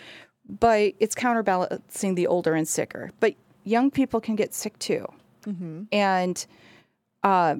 but 0.48 0.92
it's 1.00 1.14
counterbalancing 1.14 2.14
the 2.14 2.26
older 2.26 2.54
and 2.54 2.68
sicker. 2.68 3.10
But 3.18 3.34
young 3.64 3.90
people 3.90 4.20
can 4.20 4.36
get 4.36 4.54
sick 4.54 4.78
too. 4.78 5.06
Mm-hmm. 5.46 5.84
And 5.90 6.46
uh, 7.22 7.56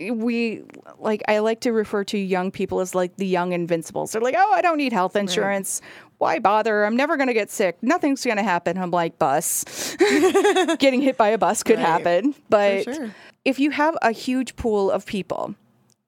we 0.00 0.62
like 0.98 1.22
I 1.28 1.38
like 1.38 1.60
to 1.60 1.72
refer 1.72 2.04
to 2.04 2.18
young 2.18 2.50
people 2.50 2.80
as 2.80 2.94
like 2.94 3.16
the 3.16 3.26
young 3.26 3.52
invincibles. 3.52 4.12
They're 4.12 4.20
like, 4.20 4.34
"Oh, 4.36 4.52
I 4.52 4.60
don't 4.60 4.76
need 4.76 4.92
health 4.92 5.16
insurance. 5.16 5.80
Right. 5.82 6.13
Why 6.24 6.38
bother? 6.38 6.84
I'm 6.84 6.96
never 6.96 7.18
going 7.18 7.26
to 7.26 7.34
get 7.34 7.50
sick. 7.50 7.76
Nothing's 7.82 8.24
going 8.24 8.38
to 8.38 8.42
happen." 8.42 8.78
I'm 8.78 8.90
like, 8.90 9.18
"Bus. 9.18 9.64
Getting 10.78 11.02
hit 11.02 11.18
by 11.18 11.28
a 11.28 11.38
bus 11.38 11.62
could 11.62 11.76
right. 11.76 11.86
happen." 11.86 12.34
But 12.48 12.84
sure. 12.84 13.14
if 13.44 13.60
you 13.60 13.70
have 13.70 13.94
a 14.00 14.10
huge 14.10 14.56
pool 14.56 14.90
of 14.90 15.04
people, 15.04 15.54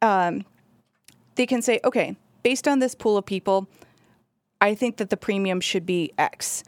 um, 0.01 0.45
they 1.35 1.45
can 1.45 1.61
say, 1.61 1.81
"Okay, 1.85 2.17
based 2.43 2.67
on 2.67 2.79
this 2.79 2.95
pool 2.95 3.19
of 3.19 3.27
people, 3.27 3.69
I 4.61 4.75
think 4.75 4.97
that 4.97 5.11
the 5.11 5.19
premium 5.19 5.61
should 5.61 5.85
be 5.85 6.13
X." 6.17 6.65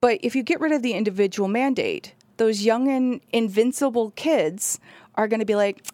But 0.00 0.20
if 0.22 0.34
you 0.34 0.42
get 0.42 0.60
rid 0.60 0.72
of 0.72 0.82
the 0.82 0.92
individual 0.94 1.48
mandate, 1.48 2.14
those 2.38 2.62
young 2.62 2.88
and 2.88 3.20
invincible 3.32 4.10
kids 4.12 4.80
are 5.14 5.28
going 5.28 5.40
to 5.40 5.46
be 5.46 5.54
like, 5.54 5.86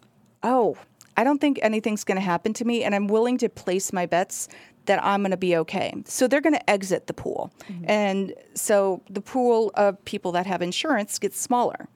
oh, 0.43 0.77
I 1.17 1.23
don't 1.23 1.39
think 1.39 1.59
anything's 1.61 2.03
going 2.03 2.15
to 2.15 2.21
happen 2.21 2.53
to 2.55 2.65
me, 2.65 2.83
and 2.83 2.95
I'm 2.95 3.07
willing 3.07 3.37
to 3.39 3.49
place 3.49 3.93
my 3.93 4.05
bets 4.05 4.47
that 4.85 5.03
I'm 5.03 5.21
going 5.21 5.31
to 5.31 5.37
be 5.37 5.55
okay. 5.57 5.93
So 6.05 6.27
they're 6.27 6.41
going 6.41 6.55
to 6.55 6.69
exit 6.69 7.07
the 7.07 7.13
pool. 7.13 7.51
Mm-hmm. 7.69 7.85
And 7.87 8.33
so 8.53 9.01
the 9.09 9.21
pool 9.21 9.71
of 9.75 10.03
people 10.05 10.31
that 10.33 10.45
have 10.45 10.61
insurance 10.61 11.19
gets 11.19 11.39
smaller. 11.39 11.87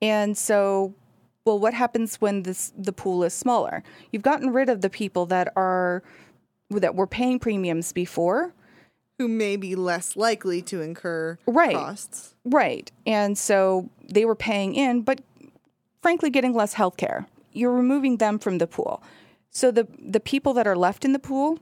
And 0.00 0.36
so, 0.36 0.94
well, 1.44 1.58
what 1.58 1.74
happens 1.74 2.20
when 2.20 2.42
this 2.42 2.72
the 2.76 2.92
pool 2.92 3.24
is 3.24 3.34
smaller? 3.34 3.82
You've 4.12 4.22
gotten 4.22 4.50
rid 4.50 4.68
of 4.68 4.80
the 4.80 4.90
people 4.90 5.26
that 5.26 5.52
are 5.56 6.02
that 6.70 6.94
were 6.94 7.06
paying 7.06 7.38
premiums 7.38 7.92
before 7.92 8.52
who 9.18 9.26
may 9.26 9.56
be 9.56 9.74
less 9.74 10.16
likely 10.16 10.62
to 10.62 10.80
incur 10.80 11.38
right. 11.46 11.74
costs. 11.74 12.34
Right. 12.44 12.90
And 13.04 13.36
so 13.36 13.90
they 14.08 14.24
were 14.24 14.36
paying 14.36 14.74
in, 14.76 15.02
but 15.02 15.20
frankly 16.02 16.30
getting 16.30 16.54
less 16.54 16.74
health 16.74 16.96
care. 16.96 17.26
You're 17.52 17.72
removing 17.72 18.18
them 18.18 18.38
from 18.38 18.58
the 18.58 18.66
pool. 18.66 19.02
So 19.50 19.70
the 19.70 19.88
the 19.98 20.20
people 20.20 20.52
that 20.54 20.66
are 20.66 20.76
left 20.76 21.04
in 21.04 21.12
the 21.12 21.18
pool, 21.18 21.58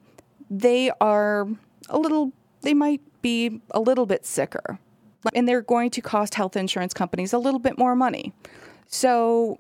they 0.51 0.91
are 1.01 1.49
a 1.89 1.99
little 1.99 2.33
they 2.63 2.75
might 2.75 3.01
be 3.23 3.61
a 3.73 3.81
little 3.81 4.07
bit 4.07 4.27
sicker. 4.27 4.79
And 5.35 5.49
they're 5.49 5.63
going 5.63 5.91
to 5.91 6.01
cost 6.01 6.35
health 6.35 6.57
insurance 6.57 6.95
companies 6.95 7.33
a 7.33 7.39
little 7.39 7.59
bit 7.59 7.77
more 7.79 7.97
money. 7.97 8.33
So 8.87 9.59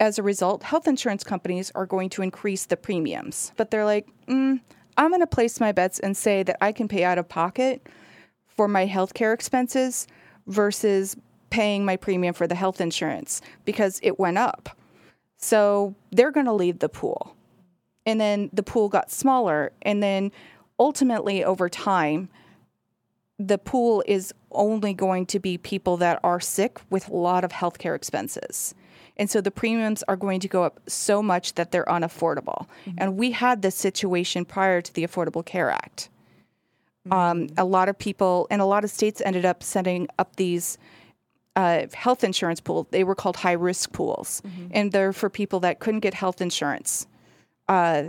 as 0.00 0.18
a 0.18 0.22
result, 0.22 0.62
health 0.62 0.86
insurance 0.86 1.24
companies 1.24 1.70
are 1.74 1.86
going 1.86 2.10
to 2.10 2.22
increase 2.22 2.66
the 2.66 2.76
premiums. 2.76 3.52
But 3.56 3.70
they're 3.70 3.84
like, 3.84 4.08
mm, 4.26 4.60
I'm 4.96 5.08
going 5.08 5.20
to 5.20 5.26
place 5.26 5.60
my 5.60 5.72
bets 5.72 5.98
and 6.00 6.16
say 6.16 6.42
that 6.42 6.58
I 6.60 6.72
can 6.72 6.88
pay 6.88 7.04
out 7.04 7.18
of 7.18 7.28
pocket 7.28 7.86
for 8.46 8.68
my 8.68 8.86
healthcare 8.86 9.32
expenses 9.32 10.06
versus 10.46 11.16
paying 11.50 11.84
my 11.84 11.96
premium 11.96 12.34
for 12.34 12.46
the 12.46 12.54
health 12.54 12.80
insurance 12.80 13.40
because 13.64 14.00
it 14.02 14.18
went 14.18 14.38
up. 14.38 14.76
So 15.38 15.94
they're 16.10 16.30
going 16.30 16.46
to 16.46 16.52
leave 16.52 16.80
the 16.80 16.88
pool. 16.88 17.36
And 18.06 18.20
then 18.20 18.50
the 18.52 18.62
pool 18.62 18.88
got 18.88 19.10
smaller. 19.10 19.72
And 19.82 20.02
then 20.02 20.32
ultimately, 20.78 21.44
over 21.44 21.68
time, 21.68 22.28
the 23.38 23.58
pool 23.58 24.02
is 24.06 24.32
only 24.50 24.94
going 24.94 25.26
to 25.26 25.38
be 25.38 25.58
people 25.58 25.96
that 25.98 26.20
are 26.22 26.40
sick 26.40 26.80
with 26.90 27.08
a 27.08 27.16
lot 27.16 27.44
of 27.44 27.52
healthcare 27.52 27.94
expenses. 27.94 28.74
And 29.16 29.30
so 29.30 29.40
the 29.40 29.50
premiums 29.50 30.02
are 30.08 30.16
going 30.16 30.40
to 30.40 30.48
go 30.48 30.64
up 30.64 30.80
so 30.88 31.22
much 31.22 31.54
that 31.54 31.70
they're 31.70 31.84
unaffordable. 31.84 32.66
Mm-hmm. 32.86 32.98
And 32.98 33.16
we 33.16 33.32
had 33.32 33.62
this 33.62 33.74
situation 33.74 34.44
prior 34.44 34.80
to 34.80 34.94
the 34.94 35.06
Affordable 35.06 35.44
Care 35.44 35.70
Act. 35.70 36.08
Mm-hmm. 37.06 37.12
Um, 37.12 37.48
a 37.58 37.64
lot 37.64 37.88
of 37.88 37.98
people 37.98 38.46
and 38.50 38.62
a 38.62 38.64
lot 38.64 38.84
of 38.84 38.90
states 38.90 39.20
ended 39.24 39.44
up 39.44 39.62
setting 39.62 40.08
up 40.18 40.36
these 40.36 40.78
uh, 41.56 41.86
health 41.92 42.24
insurance 42.24 42.60
pools. 42.60 42.86
They 42.90 43.04
were 43.04 43.14
called 43.14 43.36
high 43.36 43.52
risk 43.52 43.92
pools. 43.92 44.42
Mm-hmm. 44.46 44.66
And 44.70 44.92
they're 44.92 45.12
for 45.12 45.28
people 45.28 45.60
that 45.60 45.78
couldn't 45.78 46.00
get 46.00 46.14
health 46.14 46.40
insurance. 46.40 47.06
Uh, 47.68 48.04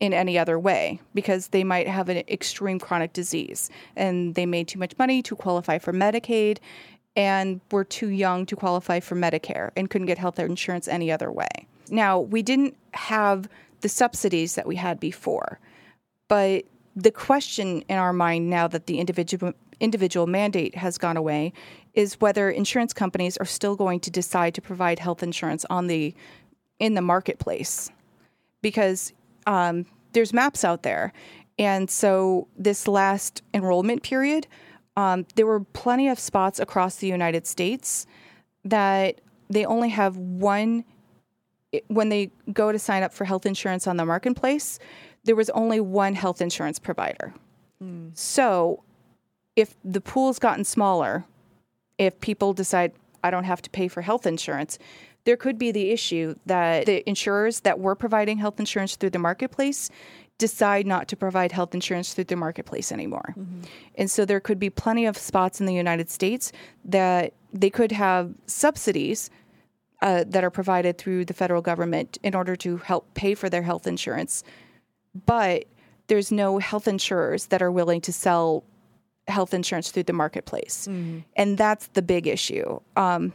in 0.00 0.12
any 0.12 0.38
other 0.38 0.58
way 0.58 1.00
because 1.14 1.48
they 1.48 1.64
might 1.64 1.88
have 1.88 2.08
an 2.08 2.18
extreme 2.28 2.78
chronic 2.78 3.12
disease 3.12 3.68
and 3.96 4.34
they 4.34 4.46
made 4.46 4.68
too 4.68 4.78
much 4.78 4.92
money 4.98 5.22
to 5.22 5.34
qualify 5.34 5.78
for 5.78 5.92
Medicaid 5.92 6.58
and 7.16 7.60
were 7.72 7.84
too 7.84 8.08
young 8.08 8.46
to 8.46 8.54
qualify 8.54 9.00
for 9.00 9.16
Medicare 9.16 9.70
and 9.76 9.90
couldn't 9.90 10.06
get 10.06 10.18
health 10.18 10.38
insurance 10.38 10.86
any 10.86 11.10
other 11.10 11.32
way. 11.32 11.48
Now, 11.90 12.20
we 12.20 12.42
didn't 12.42 12.76
have 12.94 13.48
the 13.80 13.88
subsidies 13.88 14.54
that 14.54 14.66
we 14.66 14.76
had 14.76 15.00
before, 15.00 15.58
but 16.28 16.64
the 16.94 17.10
question 17.10 17.82
in 17.88 17.96
our 17.96 18.12
mind 18.12 18.50
now 18.50 18.68
that 18.68 18.86
the 18.86 18.98
individual 18.98 19.52
individual 19.80 20.26
mandate 20.26 20.74
has 20.74 20.98
gone 20.98 21.16
away 21.16 21.52
is 21.94 22.20
whether 22.20 22.50
insurance 22.50 22.92
companies 22.92 23.36
are 23.36 23.46
still 23.46 23.76
going 23.76 24.00
to 24.00 24.10
decide 24.10 24.52
to 24.54 24.60
provide 24.60 24.98
health 24.98 25.22
insurance 25.22 25.64
on 25.70 25.86
the 25.86 26.14
in 26.80 26.94
the 26.94 27.02
marketplace 27.02 27.90
because 28.62 29.12
um, 29.46 29.86
there's 30.12 30.32
maps 30.32 30.64
out 30.64 30.82
there 30.82 31.12
and 31.58 31.90
so 31.90 32.46
this 32.56 32.86
last 32.86 33.42
enrollment 33.52 34.02
period 34.02 34.46
um, 34.96 35.26
there 35.36 35.46
were 35.46 35.60
plenty 35.60 36.08
of 36.08 36.18
spots 36.18 36.58
across 36.58 36.96
the 36.96 37.06
united 37.06 37.46
states 37.46 38.06
that 38.64 39.20
they 39.50 39.64
only 39.64 39.88
have 39.88 40.16
one 40.16 40.84
when 41.88 42.08
they 42.08 42.30
go 42.52 42.72
to 42.72 42.78
sign 42.78 43.02
up 43.02 43.12
for 43.12 43.24
health 43.24 43.46
insurance 43.46 43.86
on 43.86 43.96
the 43.96 44.04
marketplace 44.04 44.78
there 45.24 45.36
was 45.36 45.50
only 45.50 45.80
one 45.80 46.14
health 46.14 46.40
insurance 46.40 46.78
provider 46.78 47.34
mm. 47.82 48.16
so 48.16 48.82
if 49.56 49.74
the 49.84 50.00
pool's 50.00 50.38
gotten 50.38 50.64
smaller 50.64 51.24
if 51.98 52.18
people 52.20 52.52
decide 52.52 52.92
I 53.28 53.30
don't 53.30 53.44
have 53.44 53.62
to 53.62 53.70
pay 53.70 53.88
for 53.88 54.02
health 54.02 54.26
insurance, 54.26 54.78
there 55.24 55.36
could 55.36 55.58
be 55.58 55.70
the 55.70 55.90
issue 55.90 56.34
that 56.46 56.86
the 56.86 57.06
insurers 57.08 57.60
that 57.60 57.78
were 57.78 57.94
providing 57.94 58.38
health 58.38 58.58
insurance 58.58 58.96
through 58.96 59.10
the 59.10 59.18
marketplace 59.18 59.90
decide 60.38 60.86
not 60.86 61.08
to 61.08 61.16
provide 61.16 61.52
health 61.52 61.74
insurance 61.74 62.14
through 62.14 62.24
the 62.24 62.36
marketplace 62.36 62.90
anymore. 62.90 63.34
Mm-hmm. 63.36 63.60
And 63.96 64.10
so 64.10 64.24
there 64.24 64.40
could 64.40 64.58
be 64.58 64.70
plenty 64.70 65.04
of 65.04 65.18
spots 65.18 65.60
in 65.60 65.66
the 65.66 65.74
United 65.74 66.08
States 66.08 66.50
that 66.84 67.34
they 67.52 67.70
could 67.70 67.92
have 67.92 68.32
subsidies 68.46 69.30
uh, 70.00 70.24
that 70.28 70.44
are 70.44 70.50
provided 70.50 70.96
through 70.96 71.24
the 71.24 71.34
federal 71.34 71.60
government 71.60 72.18
in 72.22 72.34
order 72.34 72.56
to 72.56 72.78
help 72.78 73.12
pay 73.14 73.34
for 73.34 73.50
their 73.50 73.62
health 73.62 73.86
insurance. 73.86 74.44
But 75.26 75.64
there's 76.06 76.32
no 76.32 76.58
health 76.58 76.88
insurers 76.88 77.46
that 77.46 77.60
are 77.60 77.72
willing 77.72 78.00
to 78.02 78.12
sell 78.12 78.64
health 79.28 79.54
insurance 79.54 79.90
through 79.90 80.04
the 80.04 80.12
marketplace. 80.12 80.86
Mm-hmm. 80.90 81.20
And 81.36 81.58
that's 81.58 81.88
the 81.88 82.02
big 82.02 82.26
issue. 82.26 82.80
Um, 82.96 83.32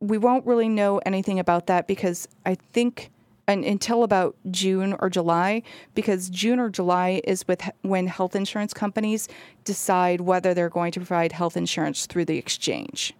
we 0.00 0.18
won't 0.18 0.44
really 0.46 0.68
know 0.68 0.98
anything 1.06 1.38
about 1.38 1.66
that 1.66 1.86
because 1.86 2.28
I 2.44 2.56
think 2.72 3.10
and 3.46 3.64
until 3.64 4.04
about 4.04 4.36
June 4.50 4.96
or 5.00 5.10
July, 5.10 5.62
because 5.94 6.30
June 6.30 6.58
or 6.58 6.70
July 6.70 7.20
is 7.24 7.46
with 7.46 7.68
when 7.82 8.06
health 8.06 8.34
insurance 8.34 8.72
companies 8.72 9.28
decide 9.64 10.22
whether 10.22 10.54
they're 10.54 10.70
going 10.70 10.92
to 10.92 11.00
provide 11.00 11.32
health 11.32 11.56
insurance 11.56 12.06
through 12.06 12.24
the 12.24 12.38
exchange 12.38 13.12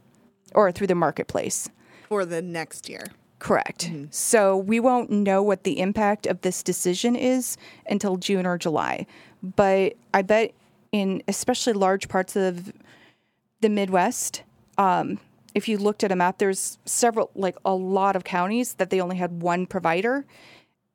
or 0.54 0.72
through 0.72 0.86
the 0.86 0.94
marketplace 0.94 1.68
for 2.08 2.24
the 2.24 2.40
next 2.40 2.88
year. 2.88 3.06
Correct. 3.38 3.86
Mm-hmm. 3.86 4.04
So 4.10 4.56
we 4.56 4.80
won't 4.80 5.10
know 5.10 5.42
what 5.42 5.64
the 5.64 5.80
impact 5.80 6.26
of 6.26 6.40
this 6.40 6.62
decision 6.62 7.16
is 7.16 7.58
until 7.90 8.16
June 8.16 8.46
or 8.46 8.56
July. 8.56 9.06
But 9.42 9.96
I 10.14 10.22
bet 10.22 10.54
in 10.94 11.24
especially 11.26 11.72
large 11.72 12.06
parts 12.06 12.36
of 12.36 12.72
the 13.60 13.68
Midwest. 13.68 14.44
Um, 14.78 15.18
if 15.52 15.66
you 15.66 15.76
looked 15.76 16.04
at 16.04 16.12
a 16.12 16.16
map, 16.16 16.38
there's 16.38 16.78
several, 16.84 17.32
like 17.34 17.56
a 17.64 17.74
lot 17.74 18.14
of 18.14 18.22
counties 18.22 18.74
that 18.74 18.90
they 18.90 19.00
only 19.00 19.16
had 19.16 19.42
one 19.42 19.66
provider. 19.66 20.24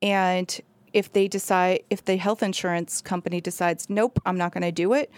And 0.01 0.58
if 0.94 1.12
they 1.12 1.27
decide, 1.27 1.84
if 1.89 2.06
the 2.06 2.15
health 2.15 2.41
insurance 2.41 3.01
company 3.01 3.41
decides, 3.41 3.89
nope, 3.89 4.22
I'm 4.25 4.38
not 4.38 4.53
going 4.53 4.63
to 4.63 4.72
do 4.72 4.94
it, 4.94 5.12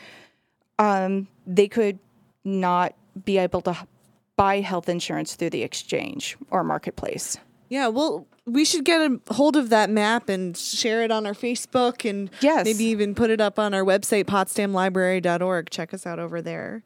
um, 0.80 1.28
they 1.46 1.68
could 1.68 2.00
not 2.44 2.96
be 3.24 3.38
able 3.38 3.62
to 3.62 3.78
buy 4.36 4.62
health 4.62 4.90
insurance 4.90 5.36
through 5.36 5.52
the 5.52 5.62
exchange 5.62 6.38
or 6.50 6.64
marketplace. 6.64 7.38
Yeah, 7.72 7.88
well, 7.88 8.28
we 8.46 8.66
should 8.66 8.84
get 8.84 9.00
a 9.00 9.34
hold 9.34 9.56
of 9.56 9.70
that 9.70 9.90
map 9.90 10.28
and 10.28 10.58
share 10.58 11.04
it 11.04 11.10
on 11.10 11.26
our 11.26 11.34
Facebook 11.34 12.08
and 12.08 12.30
yes. 12.42 12.66
maybe 12.66 12.84
even 12.84 13.16
put 13.16 13.30
it 13.30 13.40
up 13.40 13.58
on 13.58 13.74
our 13.74 13.86
website, 13.86 14.26
potsdamlibrary.org. 14.26 15.70
Check 15.70 15.94
us 15.94 16.06
out 16.06 16.20
over 16.20 16.42
there. 16.42 16.84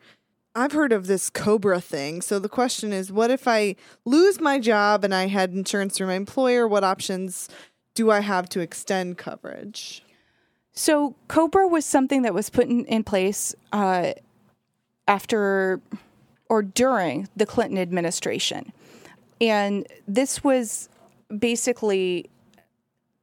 I've 0.54 0.74
heard 0.74 0.92
of 0.92 1.08
this 1.08 1.32
Cobra 1.32 1.82
thing. 1.82 2.22
So 2.22 2.38
the 2.38 2.48
question 2.48 2.94
is 2.94 3.12
what 3.12 3.32
if 3.32 3.48
I 3.48 3.76
lose 4.06 4.40
my 4.40 4.60
job 4.60 5.04
and 5.04 5.12
I 5.12 5.26
had 5.26 5.54
insurance 5.54 5.98
through 5.98 6.06
my 6.06 6.14
employer? 6.14 6.68
What 6.68 6.84
options 6.84 7.50
do 7.96 8.12
I 8.12 8.20
have 8.20 8.48
to 8.50 8.60
extend 8.60 9.18
coverage? 9.18 10.04
So 10.72 11.16
Cobra 11.28 11.68
was 11.68 11.84
something 11.84 12.22
that 12.22 12.36
was 12.36 12.52
put 12.52 12.68
in, 12.68 12.86
in 12.86 13.04
place 13.04 13.56
uh, 13.74 14.14
after 15.08 15.82
or 16.48 16.62
during 16.62 17.28
the 17.36 17.48
Clinton 17.48 17.80
administration. 17.80 18.72
And 19.42 19.88
this 20.08 20.44
was 20.44 20.90
basically 21.38 22.30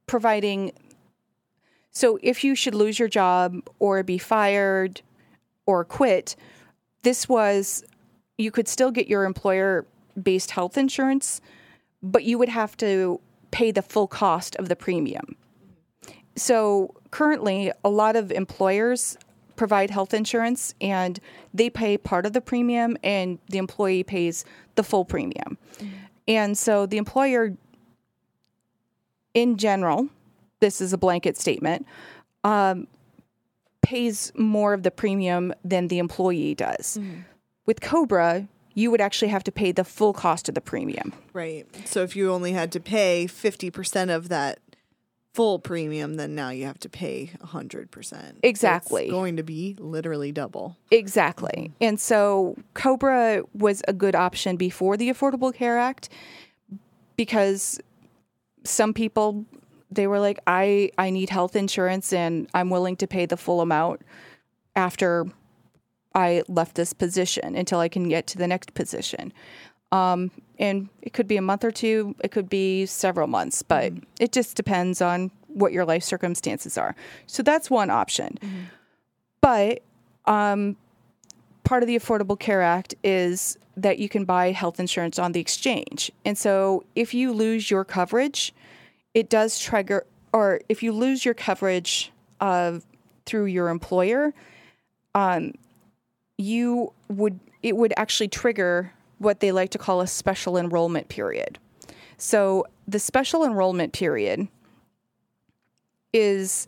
providing 0.07 0.73
so 1.95 2.17
if 2.23 2.43
you 2.43 2.55
should 2.55 2.73
lose 2.73 2.97
your 2.97 3.07
job 3.07 3.55
or 3.77 4.01
be 4.01 4.17
fired 4.17 5.01
or 5.67 5.85
quit, 5.85 6.35
this 7.03 7.29
was 7.29 7.83
you 8.37 8.49
could 8.49 8.67
still 8.67 8.89
get 8.91 9.07
your 9.07 9.25
employer 9.25 9.85
based 10.21 10.51
health 10.51 10.77
insurance, 10.77 11.39
but 12.01 12.23
you 12.23 12.37
would 12.39 12.49
have 12.49 12.75
to 12.77 13.19
pay 13.51 13.71
the 13.71 13.83
full 13.83 14.07
cost 14.07 14.55
of 14.55 14.69
the 14.69 14.75
premium. 14.75 15.35
So 16.35 16.95
currently, 17.11 17.71
a 17.83 17.89
lot 17.89 18.15
of 18.15 18.31
employers 18.31 19.17
provide 19.55 19.91
health 19.91 20.15
insurance 20.15 20.73
and 20.81 21.19
they 21.53 21.69
pay 21.69 21.95
part 21.95 22.25
of 22.25 22.33
the 22.33 22.41
premium 22.41 22.97
and 23.03 23.37
the 23.49 23.59
employee 23.59 24.03
pays 24.03 24.45
the 24.73 24.83
full 24.83 25.05
premium. 25.05 25.59
Mm-hmm. 25.77 25.87
And 26.27 26.57
so 26.57 26.85
the 26.85 26.97
employer, 26.97 27.55
in 29.33 29.57
general, 29.57 30.09
this 30.59 30.81
is 30.81 30.93
a 30.93 30.97
blanket 30.97 31.37
statement, 31.37 31.85
um, 32.43 32.87
pays 33.81 34.31
more 34.35 34.73
of 34.73 34.83
the 34.83 34.91
premium 34.91 35.53
than 35.63 35.89
the 35.89 35.99
employee 35.99 36.55
does. 36.55 36.97
Mm-hmm. 36.97 37.21
With 37.65 37.81
Cobra, 37.81 38.47
you 38.73 38.89
would 38.89 39.01
actually 39.01 39.27
have 39.27 39.43
to 39.43 39.51
pay 39.51 39.71
the 39.71 39.83
full 39.83 40.13
cost 40.13 40.49
of 40.49 40.55
the 40.55 40.61
premium. 40.61 41.13
Right. 41.33 41.67
So 41.85 42.01
if 42.01 42.15
you 42.15 42.31
only 42.31 42.53
had 42.53 42.71
to 42.71 42.79
pay 42.79 43.27
50% 43.27 44.13
of 44.13 44.29
that 44.29 44.59
full 45.33 45.57
premium, 45.59 46.15
then 46.15 46.35
now 46.35 46.49
you 46.49 46.65
have 46.65 46.79
to 46.79 46.89
pay 46.89 47.31
100%. 47.43 48.35
Exactly. 48.43 49.07
So 49.07 49.11
going 49.11 49.37
to 49.37 49.43
be 49.43 49.75
literally 49.79 50.31
double. 50.31 50.77
Exactly. 50.91 51.71
Mm-hmm. 51.71 51.83
And 51.83 51.99
so 51.99 52.55
Cobra 52.75 53.43
was 53.53 53.81
a 53.87 53.93
good 53.93 54.15
option 54.15 54.57
before 54.57 54.95
the 54.95 55.09
Affordable 55.09 55.53
Care 55.53 55.79
Act 55.79 56.09
because 57.17 57.79
some 58.63 58.93
people 58.93 59.45
they 59.91 60.07
were 60.07 60.19
like 60.19 60.39
I 60.47 60.89
I 60.97 61.09
need 61.09 61.29
health 61.29 61.55
insurance 61.55 62.13
and 62.13 62.49
I'm 62.53 62.69
willing 62.69 62.95
to 62.97 63.07
pay 63.07 63.25
the 63.25 63.37
full 63.37 63.61
amount 63.61 64.01
after 64.75 65.25
I 66.15 66.43
left 66.47 66.75
this 66.75 66.93
position 66.93 67.55
until 67.55 67.79
I 67.79 67.89
can 67.89 68.07
get 68.07 68.27
to 68.27 68.37
the 68.37 68.47
next 68.47 68.73
position. 68.73 69.33
Um, 69.93 70.31
and 70.57 70.89
it 71.03 71.13
could 71.13 71.27
be 71.27 71.37
a 71.37 71.41
month 71.41 71.63
or 71.63 71.69
two, 71.71 72.15
it 72.23 72.31
could 72.31 72.49
be 72.49 72.87
several 72.87 73.27
months, 73.27 73.61
but 73.61 73.93
mm-hmm. 73.93 74.03
it 74.19 74.31
just 74.31 74.55
depends 74.55 75.01
on 75.01 75.29
what 75.47 75.71
your 75.71 75.85
life 75.85 76.03
circumstances 76.03 76.79
are. 76.79 76.95
So 77.27 77.43
that's 77.43 77.69
one 77.69 77.91
option. 77.91 78.39
Mm-hmm. 78.41 78.61
But 79.39 79.83
um, 80.25 80.77
part 81.63 81.83
of 81.83 81.87
the 81.87 81.95
Affordable 81.95 82.39
Care 82.39 82.63
Act 82.63 82.95
is 83.03 83.57
that 83.77 83.99
you 83.99 84.09
can 84.09 84.25
buy 84.25 84.51
health 84.51 84.79
insurance 84.79 85.19
on 85.19 85.31
the 85.31 85.39
exchange. 85.39 86.11
And 86.25 86.37
so 86.37 86.85
if 86.95 87.13
you 87.13 87.31
lose 87.31 87.69
your 87.69 87.85
coverage, 87.85 88.51
it 89.13 89.29
does 89.29 89.59
trigger, 89.59 90.07
or 90.31 90.61
if 90.69 90.81
you 90.81 90.91
lose 90.91 91.23
your 91.23 91.35
coverage 91.35 92.11
uh, 92.39 92.79
through 93.27 93.45
your 93.45 93.69
employer, 93.69 94.33
um, 95.13 95.53
you 96.37 96.93
would 97.09 97.39
it 97.61 97.77
would 97.77 97.93
actually 97.95 98.27
trigger 98.27 98.91
what 99.19 99.39
they 99.39 99.51
like 99.51 99.69
to 99.71 99.77
call 99.77 100.01
a 100.01 100.07
special 100.07 100.57
enrollment 100.57 101.09
period. 101.09 101.59
So 102.17 102.65
the 102.87 102.99
special 102.99 103.43
enrollment 103.43 103.93
period 103.93 104.47
is 106.13 106.67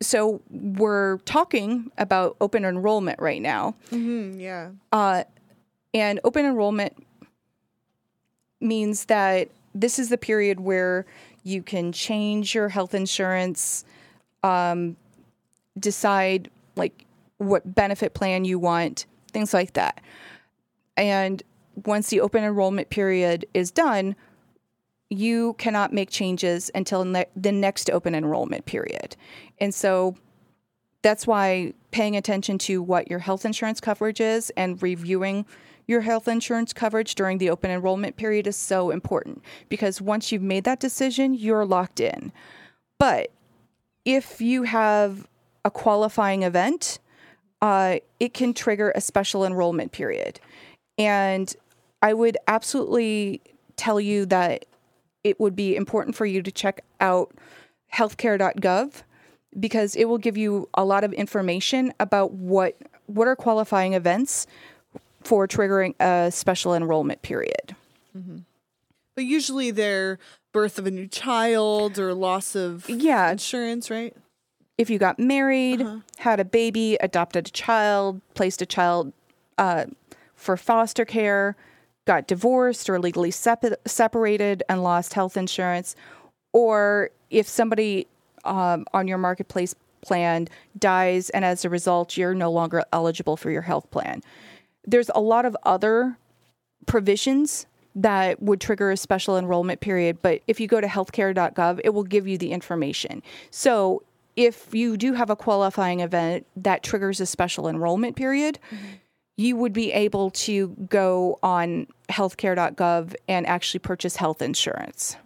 so 0.00 0.42
we're 0.50 1.18
talking 1.18 1.90
about 1.96 2.36
open 2.40 2.64
enrollment 2.64 3.20
right 3.20 3.40
now. 3.40 3.74
Mm-hmm, 3.90 4.38
yeah. 4.38 4.70
Uh, 4.92 5.24
and 5.94 6.20
open 6.24 6.44
enrollment 6.44 6.94
means 8.60 9.06
that 9.06 9.48
this 9.74 9.98
is 9.98 10.08
the 10.08 10.18
period 10.18 10.60
where 10.60 11.06
you 11.42 11.62
can 11.62 11.92
change 11.92 12.54
your 12.54 12.68
health 12.68 12.94
insurance, 12.94 13.84
um, 14.42 14.96
decide 15.78 16.50
like 16.76 17.04
what 17.38 17.74
benefit 17.74 18.14
plan 18.14 18.44
you 18.44 18.58
want, 18.58 19.06
things 19.32 19.52
like 19.54 19.74
that. 19.74 20.00
And 20.96 21.42
once 21.86 22.08
the 22.08 22.20
open 22.20 22.44
enrollment 22.44 22.90
period 22.90 23.46
is 23.54 23.70
done, 23.70 24.16
you 25.10 25.54
cannot 25.54 25.92
make 25.92 26.10
changes 26.10 26.70
until 26.74 27.04
ne- 27.04 27.26
the 27.36 27.52
next 27.52 27.90
open 27.90 28.14
enrollment 28.14 28.64
period. 28.64 29.16
And 29.58 29.74
so 29.74 30.16
that's 31.02 31.26
why 31.26 31.74
paying 31.90 32.16
attention 32.16 32.58
to 32.58 32.82
what 32.82 33.10
your 33.10 33.18
health 33.18 33.44
insurance 33.44 33.80
coverage 33.80 34.20
is 34.20 34.50
and 34.56 34.82
reviewing 34.82 35.44
your 35.86 36.00
health 36.00 36.28
insurance 36.28 36.72
coverage 36.72 37.14
during 37.14 37.38
the 37.38 37.50
open 37.50 37.70
enrollment 37.70 38.16
period 38.16 38.46
is 38.46 38.56
so 38.56 38.90
important 38.90 39.42
because 39.68 40.00
once 40.00 40.32
you've 40.32 40.42
made 40.42 40.64
that 40.64 40.80
decision, 40.80 41.34
you're 41.34 41.66
locked 41.66 42.00
in. 42.00 42.32
But 42.98 43.30
if 44.04 44.40
you 44.40 44.62
have 44.62 45.28
a 45.64 45.70
qualifying 45.70 46.42
event, 46.42 46.98
uh, 47.60 47.98
it 48.18 48.34
can 48.34 48.54
trigger 48.54 48.92
a 48.94 49.00
special 49.00 49.44
enrollment 49.44 49.92
period. 49.92 50.40
And 50.98 51.54
I 52.02 52.12
would 52.14 52.36
absolutely 52.46 53.40
tell 53.76 54.00
you 54.00 54.26
that 54.26 54.64
it 55.22 55.40
would 55.40 55.56
be 55.56 55.74
important 55.74 56.14
for 56.16 56.26
you 56.26 56.42
to 56.42 56.52
check 56.52 56.84
out 57.00 57.32
healthcare.gov 57.92 59.02
because 59.58 59.96
it 59.96 60.06
will 60.06 60.18
give 60.18 60.36
you 60.36 60.68
a 60.74 60.84
lot 60.84 61.04
of 61.04 61.12
information 61.12 61.92
about 62.00 62.32
what 62.32 62.76
what 63.06 63.28
are 63.28 63.36
qualifying 63.36 63.92
events 63.92 64.46
for 65.22 65.46
triggering 65.46 65.94
a 66.00 66.30
special 66.32 66.74
enrollment 66.74 67.22
period. 67.22 67.76
But 69.14 69.24
usually 69.24 69.70
they're 69.70 70.18
birth 70.52 70.78
of 70.78 70.86
a 70.86 70.90
new 70.90 71.06
child 71.06 71.98
or 71.98 72.14
loss 72.14 72.56
of 72.56 72.88
Yeah. 72.88 73.30
insurance, 73.30 73.90
right? 73.90 74.16
If 74.76 74.90
you 74.90 74.98
got 74.98 75.18
married, 75.20 75.86
had 76.18 76.40
a 76.40 76.44
baby, 76.44 76.96
adopted 77.00 77.46
a 77.48 77.50
child, 77.50 78.20
placed 78.34 78.60
a 78.62 78.66
child 78.66 79.12
uh, 79.58 79.84
for 80.44 80.56
foster 80.56 81.04
care, 81.04 81.56
got 82.04 82.26
divorced 82.26 82.88
or 82.90 82.98
legally 83.00 83.30
sep- 83.30 83.64
separated 83.86 84.62
and 84.68 84.82
lost 84.82 85.14
health 85.14 85.36
insurance, 85.36 85.96
or 86.52 87.10
if 87.30 87.48
somebody 87.48 88.06
um, 88.44 88.84
on 88.92 89.08
your 89.08 89.18
marketplace 89.18 89.74
plan 90.02 90.46
dies 90.78 91.30
and 91.30 91.46
as 91.46 91.64
a 91.64 91.70
result 91.70 92.16
you're 92.16 92.34
no 92.34 92.52
longer 92.52 92.84
eligible 92.92 93.36
for 93.36 93.50
your 93.50 93.62
health 93.62 93.90
plan. 93.90 94.20
There's 94.86 95.10
a 95.14 95.20
lot 95.20 95.46
of 95.46 95.56
other 95.62 96.18
provisions 96.86 97.66
that 97.94 98.42
would 98.42 98.60
trigger 98.60 98.90
a 98.90 98.96
special 98.96 99.38
enrollment 99.38 99.80
period, 99.80 100.18
but 100.20 100.42
if 100.46 100.60
you 100.60 100.66
go 100.66 100.80
to 100.80 100.86
healthcare.gov, 100.86 101.80
it 101.84 101.94
will 101.94 102.04
give 102.04 102.28
you 102.28 102.36
the 102.36 102.52
information. 102.52 103.22
So 103.50 104.02
if 104.36 104.74
you 104.74 104.96
do 104.96 105.14
have 105.14 105.30
a 105.30 105.36
qualifying 105.36 106.00
event 106.00 106.46
that 106.56 106.82
triggers 106.82 107.20
a 107.20 107.26
special 107.26 107.68
enrollment 107.68 108.16
period, 108.16 108.58
you 109.36 109.56
would 109.56 109.72
be 109.72 109.92
able 109.92 110.30
to 110.30 110.68
go 110.88 111.38
on 111.42 111.86
healthcare.gov 112.08 113.14
and 113.28 113.46
actually 113.46 113.80
purchase 113.80 114.16
health 114.16 114.40
insurance. 114.42 115.16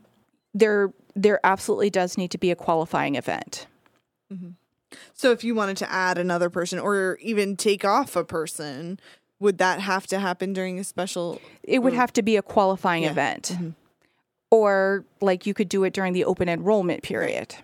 There 0.54 0.92
there 1.14 1.40
absolutely 1.44 1.90
does 1.90 2.16
need 2.16 2.30
to 2.30 2.38
be 2.38 2.50
a 2.50 2.56
qualifying 2.56 3.16
event. 3.16 3.66
Mm-hmm. 4.32 4.50
So 5.14 5.32
if 5.32 5.42
you 5.44 5.54
wanted 5.54 5.76
to 5.78 5.92
add 5.92 6.16
another 6.16 6.48
person 6.48 6.78
or 6.78 7.18
even 7.20 7.56
take 7.56 7.84
off 7.84 8.14
a 8.16 8.24
person, 8.24 9.00
would 9.40 9.58
that 9.58 9.80
have 9.80 10.06
to 10.08 10.18
happen 10.20 10.52
during 10.52 10.78
a 10.78 10.84
special 10.84 11.40
It 11.62 11.80
would 11.80 11.92
have 11.92 12.12
to 12.14 12.22
be 12.22 12.36
a 12.36 12.42
qualifying 12.42 13.02
Yeah. 13.02 13.10
event. 13.10 13.50
Mm-hmm. 13.54 13.70
Or 14.50 15.04
like 15.20 15.44
you 15.44 15.52
could 15.54 15.68
do 15.68 15.84
it 15.84 15.92
during 15.92 16.12
the 16.14 16.24
open 16.24 16.48
enrollment 16.48 17.02
period. 17.02 17.56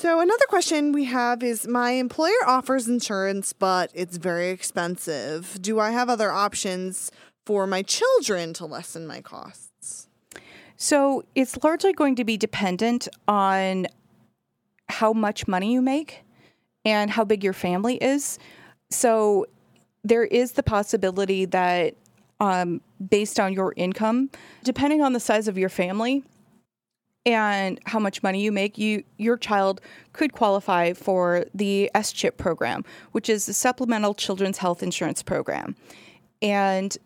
So 0.00 0.18
another 0.18 0.46
question 0.48 0.92
we 0.92 1.04
have 1.04 1.42
is 1.42 1.68
my 1.68 1.90
employer 1.90 2.32
offers 2.46 2.88
insurance 2.88 3.52
but 3.52 3.90
it's 3.92 4.16
very 4.16 4.48
expensive. 4.48 5.58
Do 5.60 5.78
I 5.78 5.90
have 5.90 6.08
other 6.08 6.32
options 6.32 7.12
for 7.44 7.66
my 7.66 7.82
children 7.82 8.54
to 8.54 8.64
lessen 8.64 9.06
my 9.06 9.20
costs? 9.20 10.08
So 10.78 11.26
it's 11.34 11.62
largely 11.62 11.92
going 11.92 12.14
to 12.14 12.24
be 12.24 12.38
dependent 12.38 13.08
on 13.28 13.88
how 14.88 15.12
much 15.12 15.46
money 15.46 15.74
you 15.74 15.82
make 15.82 16.22
and 16.86 17.10
how 17.10 17.22
big 17.26 17.44
your 17.44 17.52
family 17.52 17.96
is. 17.96 18.38
So 18.88 19.44
there 20.02 20.24
is 20.24 20.52
the 20.52 20.62
possibility 20.62 21.44
that, 21.44 21.94
um, 22.40 22.80
based 23.10 23.38
on 23.38 23.52
your 23.52 23.74
income, 23.76 24.30
depending 24.64 25.02
on 25.02 25.12
the 25.12 25.20
size 25.20 25.46
of 25.46 25.58
your 25.58 25.68
family 25.68 26.24
and 27.30 27.78
how 27.86 27.98
much 27.98 28.22
money 28.22 28.42
you 28.42 28.50
make, 28.52 28.76
you 28.78 29.04
your 29.18 29.36
child 29.36 29.80
could 30.12 30.32
qualify 30.32 30.92
for 30.92 31.44
the 31.54 31.90
SCHIP 31.94 32.36
program, 32.36 32.84
which 33.12 33.28
is 33.28 33.46
the 33.46 33.52
Supplemental 33.52 34.14
Children's 34.14 34.58
Health 34.58 34.82
Insurance 34.82 35.22
Program, 35.22 35.76
and 36.42 36.96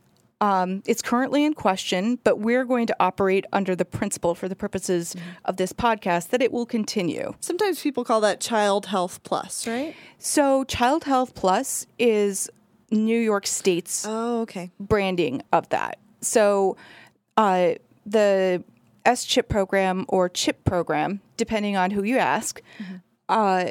um, 0.41 0.83
it's 0.87 1.01
currently 1.01 1.45
in 1.45 1.55
question, 1.55 2.19
but 2.25 2.39
we're 2.39 2.65
going 2.65 2.87
to 2.89 2.97
operate 3.01 3.47
under 3.53 3.75
the 3.75 3.85
principle 3.85 4.35
for 4.35 4.49
the 4.49 4.57
purposes 4.57 5.15
of 5.45 5.57
this 5.57 5.73
podcast 5.73 6.29
that 6.31 6.43
it 6.43 6.53
will 6.53 6.67
continue. 6.67 7.35
Sometimes 7.41 7.81
people 7.81 8.05
call 8.05 8.21
that 8.23 8.41
child 8.41 8.87
health 8.87 9.23
plus, 9.23 9.67
right? 9.67 9.95
So, 10.19 10.65
Child 10.65 11.05
Health 11.05 11.35
Plus 11.35 11.87
is 11.99 12.51
New 12.91 13.19
York 13.19 13.47
State's 13.47 14.05
Oh, 14.07 14.43
okay. 14.43 14.71
branding 14.79 15.41
of 15.53 15.69
that. 15.71 15.99
So, 16.21 16.77
uh, 17.37 17.75
the 18.05 18.63
SCHIP 19.07 19.49
program 19.49 20.05
or 20.09 20.29
chip 20.29 20.64
program, 20.64 21.21
depending 21.37 21.77
on 21.77 21.90
who 21.90 22.03
you 22.03 22.19
ask, 22.19 22.62
uh, 23.29 23.71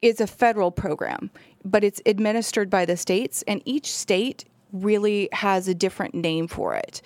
is 0.00 0.20
a 0.20 0.26
federal 0.26 0.70
program, 0.70 1.30
but 1.64 1.84
it's 1.84 2.00
administered 2.06 2.68
by 2.68 2.84
the 2.84 2.96
states, 2.96 3.42
and 3.46 3.62
each 3.64 3.92
state 3.92 4.44
really 4.72 5.28
has 5.32 5.68
a 5.68 5.74
different 5.74 6.14
name 6.14 6.48
for 6.48 6.74
it. 6.74 7.02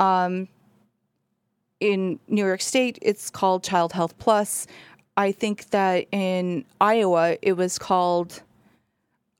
Um, 0.00 0.48
in 1.80 2.18
New 2.28 2.44
York 2.44 2.60
State, 2.60 2.98
it's 3.02 3.30
called 3.30 3.62
Child 3.62 3.92
Health 3.92 4.18
Plus. 4.18 4.66
I 5.16 5.32
think 5.32 5.70
that 5.70 6.06
in 6.12 6.64
Iowa, 6.80 7.36
it 7.42 7.54
was 7.54 7.78
called 7.78 8.42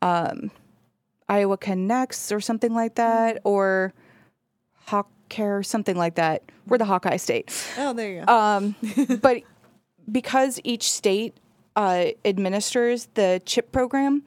um, 0.03 0.51
Iowa 1.29 1.57
Connects 1.57 2.33
or 2.33 2.41
something 2.41 2.75
like 2.75 2.97
that, 2.97 3.41
or 3.45 3.93
Hawk 4.87 5.11
Care, 5.29 5.59
or 5.59 5.63
something 5.63 5.97
like 5.97 6.17
that. 6.17 6.43
We're 6.67 6.79
the 6.79 6.85
Hawkeye 6.85 7.17
state. 7.17 7.53
Oh, 7.79 7.93
there 7.93 8.11
you 8.11 8.25
go. 8.25 8.33
Um, 8.33 8.75
but 9.21 9.43
because 10.11 10.61
each 10.65 10.91
state 10.91 11.37
uh, 11.77 12.07
administers 12.25 13.09
the 13.15 13.41
CHIP 13.45 13.73
program, 13.73 14.25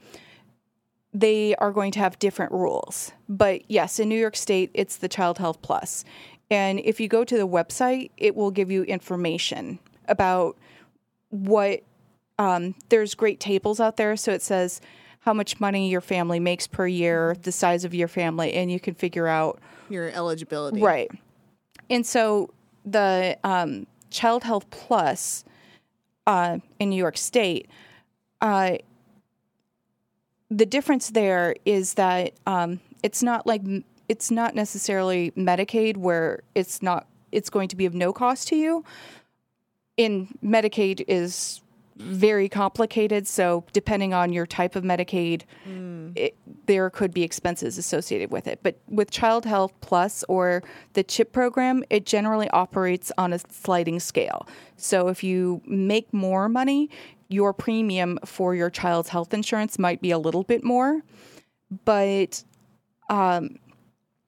they 1.13 1.55
are 1.55 1.71
going 1.71 1.91
to 1.91 1.99
have 1.99 2.17
different 2.19 2.51
rules. 2.51 3.11
But 3.27 3.69
yes, 3.69 3.99
in 3.99 4.09
New 4.09 4.19
York 4.19 4.35
State, 4.35 4.71
it's 4.73 4.97
the 4.97 5.09
Child 5.09 5.37
Health 5.37 5.61
Plus. 5.61 6.05
And 6.49 6.79
if 6.79 6.99
you 6.99 7.07
go 7.07 7.23
to 7.23 7.37
the 7.37 7.47
website, 7.47 8.11
it 8.17 8.35
will 8.35 8.51
give 8.51 8.71
you 8.71 8.83
information 8.83 9.79
about 10.07 10.57
what 11.29 11.83
um, 12.37 12.75
there's 12.89 13.15
great 13.15 13.39
tables 13.39 13.79
out 13.79 13.97
there. 13.97 14.15
So 14.17 14.31
it 14.31 14.41
says 14.41 14.81
how 15.21 15.33
much 15.33 15.59
money 15.59 15.89
your 15.89 16.01
family 16.01 16.39
makes 16.39 16.67
per 16.67 16.87
year, 16.87 17.35
the 17.43 17.51
size 17.51 17.85
of 17.85 17.93
your 17.93 18.07
family, 18.07 18.53
and 18.53 18.71
you 18.71 18.79
can 18.79 18.93
figure 18.93 19.27
out 19.27 19.59
Your 19.89 20.09
eligibility. 20.09 20.81
Right. 20.81 21.11
And 21.89 22.05
so 22.05 22.49
the 22.85 23.37
um, 23.43 23.85
Child 24.09 24.43
Health 24.43 24.69
Plus 24.71 25.45
uh, 26.25 26.57
in 26.79 26.89
New 26.89 26.95
York 26.95 27.17
State, 27.17 27.69
uh, 28.41 28.77
the 30.49 30.65
difference 30.65 31.11
there 31.11 31.55
is 31.65 31.93
that 31.93 32.33
um, 32.47 32.79
it's 33.03 33.21
not 33.21 33.45
like 33.45 33.61
it's 34.09 34.31
not 34.31 34.55
necessarily 34.55 35.31
Medicaid 35.31 35.97
where 35.97 36.41
it's 36.55 36.81
not 36.81 37.07
it's 37.31 37.49
going 37.49 37.69
to 37.69 37.75
be 37.75 37.85
of 37.85 37.93
no 37.93 38.11
cost 38.11 38.47
to 38.49 38.55
you. 38.55 38.83
In 39.97 40.27
Medicaid 40.43 41.05
is 41.07 41.61
very 41.97 42.49
complicated, 42.49 43.27
so 43.27 43.63
depending 43.73 44.13
on 44.13 44.33
your 44.33 44.45
type 44.45 44.75
of 44.75 44.83
Medicaid, 44.83 45.43
mm. 45.67 46.11
it, 46.15 46.35
there 46.65 46.89
could 46.89 47.13
be 47.13 47.23
expenses 47.23 47.77
associated 47.77 48.31
with 48.31 48.47
it. 48.47 48.59
But 48.63 48.79
with 48.87 49.11
Child 49.11 49.45
Health 49.45 49.73
Plus 49.81 50.23
or 50.27 50.63
the 50.93 51.03
CHIP 51.03 51.31
program, 51.31 51.83
it 51.89 52.05
generally 52.05 52.49
operates 52.49 53.11
on 53.17 53.33
a 53.33 53.39
sliding 53.39 53.99
scale. 53.99 54.47
So 54.77 55.07
if 55.07 55.23
you 55.23 55.61
make 55.65 56.13
more 56.13 56.49
money, 56.49 56.89
your 57.29 57.53
premium 57.53 58.19
for 58.25 58.55
your 58.55 58.69
child's 58.69 59.09
health 59.09 59.33
insurance 59.33 59.79
might 59.79 60.01
be 60.01 60.11
a 60.11 60.17
little 60.17 60.43
bit 60.43 60.63
more. 60.63 61.01
But 61.85 62.43
um, 63.09 63.57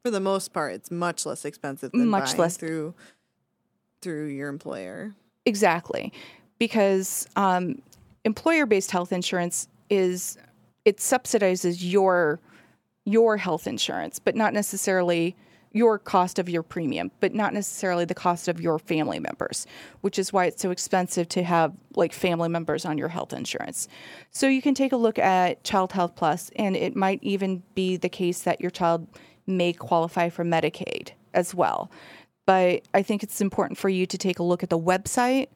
For 0.04 0.12
the 0.12 0.20
most 0.20 0.54
part, 0.54 0.74
it's 0.74 0.92
much 0.92 1.26
less 1.26 1.44
expensive 1.46 1.92
than 1.92 2.08
Much 2.08 2.38
less. 2.38 2.58
through 2.58 2.94
through 4.02 4.28
your 4.28 4.50
employer. 4.50 5.16
Exactly, 5.46 6.12
because 6.60 7.28
um, 7.36 7.82
employer-based 8.24 8.92
health 8.92 9.12
insurance 9.12 9.68
is 9.90 10.38
it 10.86 10.98
subsidizes 10.98 11.78
your 11.80 12.40
your 13.06 13.36
health 13.36 13.68
insurance, 13.68 14.18
but 14.20 14.34
not 14.34 14.54
necessarily 14.54 15.36
your 15.74 15.98
cost 15.98 16.38
of 16.38 16.48
your 16.48 16.64
premium, 16.64 17.12
but 17.20 17.34
not 17.34 17.54
necessarily 17.54 18.06
the 18.06 18.14
cost 18.14 18.48
of 18.48 18.62
your 18.62 18.78
family 18.78 19.20
members, 19.20 19.66
which 20.02 20.20
is 20.20 20.32
why 20.32 20.46
it's 20.46 20.62
so 20.62 20.72
expensive 20.72 21.28
to 21.28 21.44
have 21.44 21.74
like 21.96 22.14
family 22.14 22.48
members 22.48 22.86
on 22.86 22.98
your 22.98 23.10
health 23.10 23.34
insurance. 23.34 23.88
So 24.30 24.48
you 24.48 24.62
can 24.62 24.76
take 24.76 24.92
a 24.92 24.98
look 24.98 25.18
at 25.18 25.64
Child 25.64 25.92
Health 25.92 26.16
Plus, 26.16 26.52
and 26.56 26.76
it 26.76 26.96
might 26.96 27.20
even 27.24 27.64
be 27.74 27.98
the 27.98 28.08
case 28.08 28.44
that 28.44 28.62
your 28.62 28.72
child 28.72 29.08
may 29.48 29.74
qualify 29.74 30.30
for 30.30 30.46
Medicaid 30.46 31.10
as 31.34 31.56
well. 31.56 31.92
But 32.46 32.88
I 32.94 33.02
think 33.02 33.24
it's 33.24 33.42
important 33.42 33.78
for 33.78 33.90
you 33.90 34.06
to 34.06 34.18
take 34.18 34.40
a 34.40 34.44
look 34.44 34.64
at 34.64 34.70
the 34.70 34.80
website. 34.80 35.48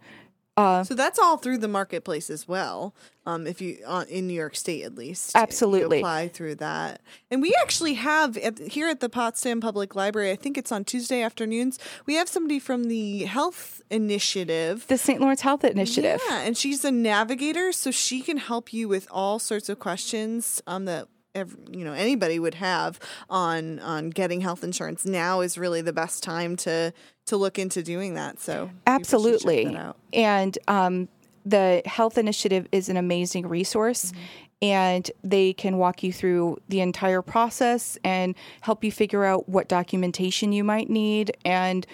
So 0.83 0.95
that's 0.95 1.19
all 1.19 1.37
through 1.37 1.59
the 1.59 1.67
marketplace 1.67 2.29
as 2.29 2.47
well. 2.47 2.95
Um, 3.27 3.45
if 3.45 3.61
you 3.61 3.77
uh, 3.85 4.05
in 4.09 4.25
New 4.25 4.33
York 4.33 4.55
State 4.55 4.83
at 4.83 4.95
least, 4.95 5.35
you 5.35 5.41
Absolutely. 5.41 5.99
apply 5.99 6.29
through 6.29 6.55
that. 6.55 7.01
And 7.29 7.41
we 7.41 7.55
actually 7.61 7.93
have 7.95 8.37
at, 8.37 8.57
here 8.57 8.87
at 8.87 8.99
the 8.99 9.09
Potsdam 9.09 9.61
Public 9.61 9.95
Library. 9.95 10.31
I 10.31 10.35
think 10.35 10.57
it's 10.57 10.71
on 10.71 10.83
Tuesday 10.83 11.21
afternoons. 11.21 11.77
We 12.05 12.15
have 12.15 12.27
somebody 12.27 12.57
from 12.57 12.85
the 12.85 13.25
Health 13.25 13.81
Initiative. 13.91 14.87
The 14.87 14.97
St. 14.97 15.21
Lawrence 15.21 15.41
Health 15.41 15.63
Initiative. 15.63 16.21
Yeah, 16.27 16.41
and 16.41 16.57
she's 16.57 16.83
a 16.83 16.91
navigator, 16.91 17.71
so 17.71 17.91
she 17.91 18.21
can 18.21 18.37
help 18.37 18.73
you 18.73 18.87
with 18.87 19.07
all 19.11 19.39
sorts 19.39 19.69
of 19.69 19.77
questions 19.77 20.61
um, 20.65 20.85
that 20.85 21.07
every, 21.35 21.59
you 21.71 21.85
know 21.85 21.93
anybody 21.93 22.39
would 22.39 22.55
have 22.55 22.99
on 23.29 23.79
on 23.79 24.09
getting 24.09 24.41
health 24.41 24.63
insurance. 24.63 25.05
Now 25.05 25.41
is 25.41 25.57
really 25.57 25.81
the 25.81 25.93
best 25.93 26.23
time 26.23 26.55
to 26.57 26.93
to 27.27 27.37
look 27.37 27.59
into 27.59 27.83
doing 27.83 28.15
that. 28.15 28.39
So 28.39 28.69
absolutely, 28.85 29.77
and 30.13 30.57
um, 30.67 31.07
the 31.45 31.81
Health 31.85 32.17
Initiative 32.17 32.67
is 32.71 32.89
an 32.89 32.97
amazing 32.97 33.47
resource. 33.47 34.11
Mm-hmm. 34.11 34.21
And 34.59 35.11
they 35.23 35.53
can 35.53 35.77
walk 35.77 36.01
you 36.01 36.11
through 36.11 36.57
the 36.67 36.81
entire 36.81 37.21
process 37.21 37.95
and 38.03 38.33
help 38.61 38.83
you 38.83 38.91
figure 38.91 39.23
out 39.23 39.47
what 39.47 39.67
documentation 39.67 40.51
you 40.51 40.63
might 40.63 40.89
need 40.89 41.37
and 41.45 41.85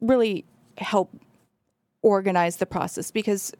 really 0.00 0.44
help 0.78 1.16
organize 2.02 2.56
the 2.56 2.66
process. 2.66 3.12
Because 3.12 3.52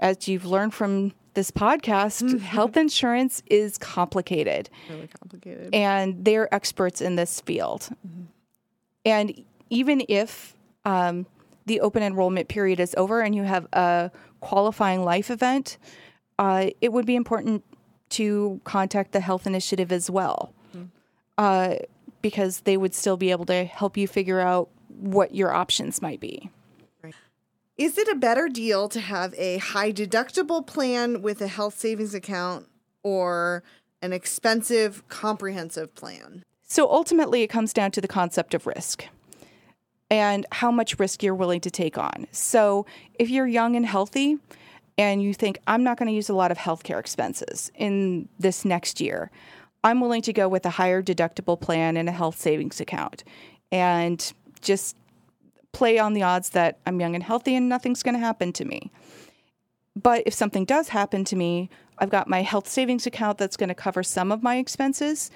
as 0.00 0.26
you've 0.26 0.44
learned 0.44 0.74
from 0.74 1.12
this 1.34 1.52
podcast, 1.52 2.22
mm-hmm. 2.22 2.38
health 2.38 2.76
insurance 2.76 3.42
is 3.46 3.78
complicated. 3.78 4.68
Really 4.90 5.08
complicated. 5.08 5.72
And 5.72 6.24
they're 6.24 6.52
experts 6.52 7.00
in 7.00 7.16
this 7.16 7.40
field. 7.40 7.88
Mm-hmm. 8.06 8.22
And 9.04 9.44
even 9.70 10.04
if 10.08 10.56
um, 10.84 11.26
the 11.66 11.80
open 11.80 12.02
enrollment 12.02 12.48
period 12.48 12.80
is 12.80 12.94
over 12.96 13.20
and 13.20 13.34
you 13.34 13.42
have 13.42 13.66
a 13.72 14.10
qualifying 14.40 15.04
life 15.04 15.30
event, 15.30 15.78
uh, 16.38 16.70
it 16.80 16.92
would 16.92 17.06
be 17.06 17.14
important 17.14 17.64
to 18.10 18.60
contact 18.64 19.12
the 19.12 19.20
health 19.20 19.46
initiative 19.46 19.92
as 19.92 20.10
well, 20.10 20.52
mm-hmm. 20.76 20.86
uh, 21.38 21.76
because 22.20 22.60
they 22.60 22.76
would 22.76 22.94
still 22.94 23.16
be 23.16 23.30
able 23.30 23.46
to 23.46 23.64
help 23.64 23.96
you 23.96 24.06
figure 24.06 24.40
out 24.40 24.68
what 24.88 25.34
your 25.34 25.52
options 25.52 26.02
might 26.02 26.20
be. 26.20 26.50
Is 27.78 27.96
it 27.96 28.06
a 28.06 28.14
better 28.14 28.48
deal 28.48 28.88
to 28.90 29.00
have 29.00 29.34
a 29.38 29.56
high 29.56 29.92
deductible 29.92 30.64
plan 30.64 31.22
with 31.22 31.40
a 31.40 31.48
health 31.48 31.78
savings 31.78 32.14
account 32.14 32.68
or 33.02 33.62
an 34.02 34.12
expensive 34.12 35.08
comprehensive 35.08 35.94
plan? 35.94 36.44
So 36.62 36.88
ultimately, 36.90 37.42
it 37.42 37.48
comes 37.48 37.72
down 37.72 37.90
to 37.92 38.00
the 38.00 38.08
concept 38.08 38.52
of 38.54 38.66
risk 38.66 39.06
and 40.12 40.44
how 40.52 40.70
much 40.70 40.98
risk 40.98 41.22
you're 41.22 41.34
willing 41.34 41.62
to 41.62 41.70
take 41.70 41.96
on. 41.96 42.26
So 42.32 42.84
if 43.14 43.30
you're 43.30 43.46
young 43.46 43.76
and 43.76 43.86
healthy 43.86 44.36
and 44.98 45.22
you 45.22 45.32
think, 45.32 45.58
I'm 45.66 45.82
not 45.82 45.96
going 45.96 46.08
to 46.08 46.14
use 46.14 46.28
a 46.28 46.34
lot 46.34 46.50
of 46.50 46.58
healthcare 46.58 47.00
expenses 47.00 47.72
in 47.74 48.28
this 48.38 48.62
next 48.66 49.00
year, 49.00 49.30
I'm 49.82 50.02
willing 50.02 50.20
to 50.22 50.32
go 50.34 50.48
with 50.48 50.66
a 50.66 50.70
higher 50.70 51.02
deductible 51.02 51.58
plan 51.58 51.96
and 51.96 52.10
a 52.10 52.12
health 52.12 52.38
savings 52.38 52.78
account 52.78 53.24
and 53.72 54.32
just 54.60 54.96
play 55.72 55.98
on 55.98 56.12
the 56.12 56.22
odds 56.22 56.50
that 56.50 56.78
I'm 56.86 57.00
young 57.00 57.14
and 57.14 57.24
healthy 57.24 57.54
and 57.56 57.70
nothing's 57.70 58.02
going 58.02 58.14
to 58.14 58.20
happen 58.20 58.52
to 58.52 58.66
me. 58.66 58.92
But 59.96 60.24
if 60.26 60.34
something 60.34 60.66
does 60.66 60.88
happen 60.88 61.24
to 61.24 61.36
me, 61.36 61.70
I've 61.96 62.10
got 62.10 62.28
my 62.28 62.42
health 62.42 62.68
savings 62.68 63.06
account 63.06 63.38
that's 63.38 63.56
going 63.56 63.70
to 63.70 63.74
cover 63.74 64.02
some 64.02 64.30
of 64.30 64.42
my 64.42 64.58
expenses. 64.58 65.30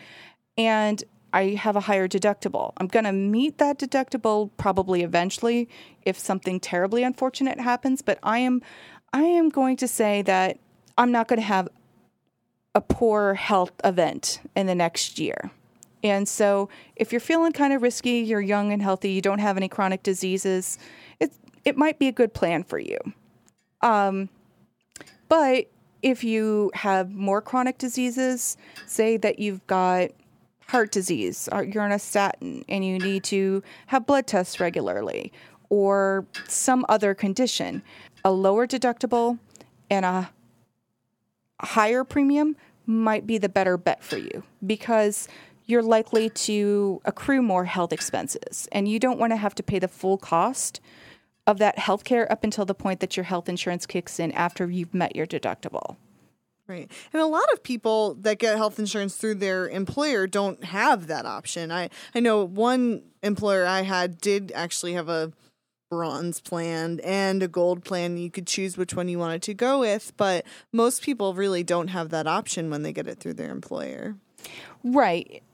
And 0.59 1.03
I 1.33 1.51
have 1.51 1.77
a 1.77 1.81
higher 1.81 2.09
deductible. 2.09 2.73
I'm 2.79 2.87
going 2.87 3.05
to 3.05 3.13
meet 3.13 3.59
that 3.59 3.79
deductible 3.79 4.51
probably 4.57 5.03
eventually 5.03 5.69
if 6.03 6.19
something 6.19 6.61
terribly 6.61 7.03
unfortunate 7.03 7.61
happens, 7.61 8.03
but 8.03 8.19
I 8.23 8.39
am 8.39 8.63
I 9.13 9.23
am 9.23 9.49
going 9.49 9.77
to 9.79 9.89
say 9.89 10.23
that 10.23 10.59
I'm 10.99 11.13
not 11.13 11.29
going 11.29 11.41
to 11.41 11.47
have 11.47 11.69
a 12.75 12.81
poor 12.81 13.35
health 13.35 13.73
event 13.85 14.41
in 14.55 14.67
the 14.67 14.75
next 14.75 15.19
year. 15.19 15.51
And 16.03 16.29
so 16.29 16.69
if 16.95 17.13
you're 17.13 17.21
feeling 17.21 17.53
kind 17.53 17.73
of 17.73 17.83
risky, 17.83 18.19
you're 18.19 18.41
young 18.41 18.73
and 18.73 18.83
healthy, 18.83 19.11
you 19.11 19.23
don't 19.23 19.39
have 19.39 19.57
any 19.57 19.69
chronic 19.69 20.03
diseases, 20.03 20.79
it 21.21 21.33
it 21.65 21.77
might 21.77 21.99
be 21.99 22.09
a 22.09 22.13
good 22.13 22.33
plan 22.33 22.63
for 22.63 22.79
you. 22.79 22.99
Um, 23.81 24.29
but 25.29 25.67
if 26.03 26.23
you 26.23 26.71
have 26.75 27.13
more 27.13 27.41
chronic 27.41 27.79
diseases, 27.79 28.57
say 28.87 29.17
that 29.17 29.39
you've 29.39 29.67
got 29.67 30.11
heart 30.69 30.91
disease, 30.91 31.49
you're 31.67 31.83
on 31.83 31.93
a 31.93 31.99
statin 31.99 32.65
and 32.69 32.85
you 32.85 32.99
need 32.99 33.25
to 33.25 33.63
have 33.87 34.07
blood 34.07 34.27
tests 34.27 34.61
regularly, 34.61 35.33
or 35.69 36.27
some 36.49 36.85
other 36.89 37.15
condition, 37.15 37.83
a 38.25 38.31
lower 38.31 38.67
deductible 38.67 39.39
and 39.91 40.05
a 40.05 40.31
higher 41.61 42.05
premium 42.05 42.57
might 42.87 43.27
be 43.27 43.39
the 43.39 43.49
better 43.49 43.77
bet 43.77 44.03
for 44.03 44.17
you 44.17 44.43
because 44.65 45.29
you're 45.65 45.83
likely 45.83 46.31
to 46.31 47.01
accrue 47.05 47.43
more 47.43 47.65
health 47.65 47.93
expenses 47.93 48.69
and 48.71 48.89
you 48.89 49.01
don't 49.01 49.19
want 49.19 49.33
to 49.33 49.37
have 49.37 49.55
to 49.55 49.63
pay 49.63 49.79
the 49.79 49.89
full 49.89 50.17
cost 50.17 50.81
of 51.47 51.59
that 51.59 51.79
health 51.79 52.05
care 52.05 52.31
up 52.31 52.45
until 52.45 52.65
the 52.65 52.75
point 52.75 53.01
that 53.01 53.17
your 53.17 53.25
health 53.25 53.49
insurance 53.49 53.87
kicks 53.87 54.21
in 54.21 54.33
after 54.33 54.71
you've 54.71 54.95
met 54.95 55.15
your 55.17 55.27
deductible. 55.27 55.97
Right. 56.69 56.91
And 57.13 57.23
a 57.23 57.27
lot 57.27 57.53
of 57.53 57.63
people 57.63 58.15
that 58.15 58.39
get 58.39 58.57
health 58.57 58.79
insurance 58.79 59.15
through 59.15 59.37
their 59.37 59.69
employer 59.69 60.27
don't 60.27 60.65
have 60.65 61.07
that 61.07 61.25
option. 61.25 61.71
I, 61.71 61.91
I 62.15 62.21
know 62.21 62.45
one 62.45 63.03
employer 63.23 63.65
I 63.65 63.83
had 63.83 64.21
did 64.21 64.51
actually 64.55 64.95
have 64.95 65.09
a 65.09 65.33
bronze 65.89 66.41
plan 66.41 67.01
and 67.05 67.43
a 67.43 67.49
gold 67.49 67.85
plan. 67.85 68.17
You 68.19 68.31
could 68.31 68.49
choose 68.49 68.77
which 68.77 68.95
one 68.95 69.09
you 69.09 69.19
wanted 69.19 69.43
to 69.43 69.55
go 69.55 69.79
with, 69.79 70.13
but 70.17 70.45
most 70.73 71.03
people 71.03 71.35
really 71.35 71.63
don't 71.63 71.89
have 71.89 72.09
that 72.11 72.27
option 72.27 72.69
when 72.71 72.83
they 72.83 72.93
get 72.93 73.07
it 73.07 73.21
through 73.21 73.35
their 73.35 73.51
employer. 73.51 74.17
Right. 74.83 75.45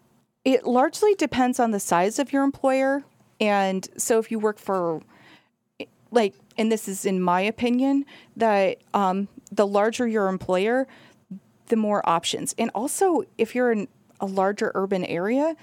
It 0.45 0.67
largely 0.67 1.15
depends 1.15 1.61
on 1.61 1.71
the 1.71 1.81
size 1.81 2.19
of 2.19 2.33
your 2.33 2.43
employer. 2.43 3.05
And 3.41 3.87
so 3.99 4.19
if 4.19 4.31
you 4.31 4.39
work 4.39 4.59
for, 4.59 5.03
like, 6.11 6.35
and 6.57 6.73
this 6.73 6.89
is 6.89 7.05
in 7.05 7.21
my 7.21 7.43
opinion, 7.43 8.07
that 8.37 8.79
um, 8.95 9.29
the 9.53 9.67
larger 9.67 10.09
your 10.09 10.29
employer, 10.29 10.89
the 11.69 11.77
more 11.77 12.07
options. 12.09 12.55
And 12.59 12.71
also, 12.75 13.23
if 13.39 13.55
you're 13.55 13.71
in 13.71 13.87
a 14.21 14.27
larger 14.27 14.73
urban 14.75 15.05
area, 15.05 15.55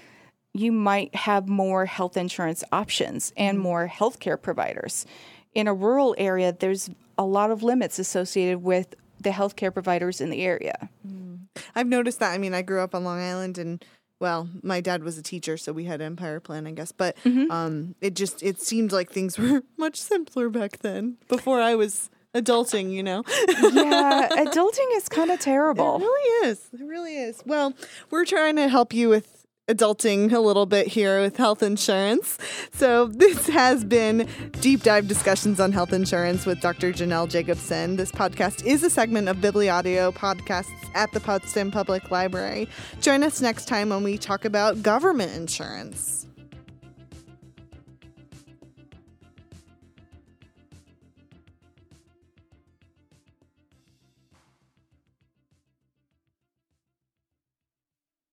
you 0.54 0.72
might 0.72 1.14
have 1.14 1.48
more 1.48 1.86
health 1.86 2.16
insurance 2.16 2.64
options 2.72 3.32
and 3.36 3.56
mm-hmm. 3.56 3.62
more 3.62 3.88
healthcare 3.88 4.40
providers. 4.40 5.06
In 5.54 5.68
a 5.68 5.74
rural 5.74 6.14
area, 6.16 6.52
there's 6.58 6.90
a 7.18 7.24
lot 7.24 7.50
of 7.50 7.62
limits 7.62 7.98
associated 7.98 8.62
with 8.62 8.94
the 9.20 9.30
healthcare 9.30 9.72
providers 9.72 10.20
in 10.20 10.30
the 10.30 10.42
area. 10.42 10.88
Mm. 11.06 11.40
I've 11.74 11.86
noticed 11.86 12.20
that. 12.20 12.32
I 12.32 12.38
mean, 12.38 12.54
I 12.54 12.62
grew 12.62 12.80
up 12.80 12.94
on 12.94 13.04
Long 13.04 13.20
Island 13.20 13.58
and 13.58 13.84
well, 14.20 14.50
my 14.62 14.82
dad 14.82 15.02
was 15.02 15.16
a 15.16 15.22
teacher, 15.22 15.56
so 15.56 15.72
we 15.72 15.84
had 15.84 16.02
Empire 16.02 16.40
Plan, 16.40 16.66
I 16.66 16.72
guess. 16.72 16.92
But 16.92 17.16
mm-hmm. 17.24 17.50
um, 17.50 17.94
it 18.02 18.14
just 18.14 18.42
it 18.42 18.60
seemed 18.60 18.92
like 18.92 19.10
things 19.10 19.38
were 19.38 19.62
much 19.76 19.96
simpler 19.96 20.48
back 20.50 20.78
then. 20.78 21.16
Before 21.28 21.60
I 21.60 21.74
was 21.74 22.10
adulting, 22.34 22.92
you 22.92 23.02
know? 23.02 23.24
yeah, 23.48 24.28
adulting 24.32 24.96
is 24.96 25.08
kind 25.08 25.30
of 25.30 25.40
terrible. 25.40 25.96
It 25.96 26.02
really 26.02 26.48
is. 26.48 26.68
It 26.72 26.84
really 26.84 27.16
is. 27.16 27.42
Well, 27.46 27.74
we're 28.10 28.24
trying 28.24 28.56
to 28.56 28.68
help 28.68 28.92
you 28.92 29.08
with 29.08 29.40
adulting 29.68 30.32
a 30.32 30.40
little 30.40 30.66
bit 30.66 30.88
here 30.88 31.20
with 31.20 31.36
health 31.36 31.62
insurance. 31.62 32.38
So, 32.72 33.06
this 33.08 33.48
has 33.48 33.84
been 33.84 34.28
Deep 34.60 34.82
Dive 34.82 35.08
Discussions 35.08 35.60
on 35.60 35.72
Health 35.72 35.92
Insurance 35.92 36.44
with 36.44 36.60
Dr. 36.60 36.92
Janelle 36.92 37.28
Jacobson. 37.28 37.96
This 37.96 38.12
podcast 38.12 38.64
is 38.66 38.82
a 38.82 38.90
segment 38.90 39.28
of 39.28 39.38
Bibliaudio 39.38 40.12
podcasts 40.12 40.70
at 40.94 41.12
the 41.12 41.20
Potsdam 41.20 41.70
Public 41.70 42.10
Library. 42.10 42.68
Join 43.00 43.22
us 43.22 43.40
next 43.40 43.66
time 43.66 43.90
when 43.90 44.02
we 44.02 44.18
talk 44.18 44.44
about 44.44 44.82
government 44.82 45.32
insurance. 45.34 46.26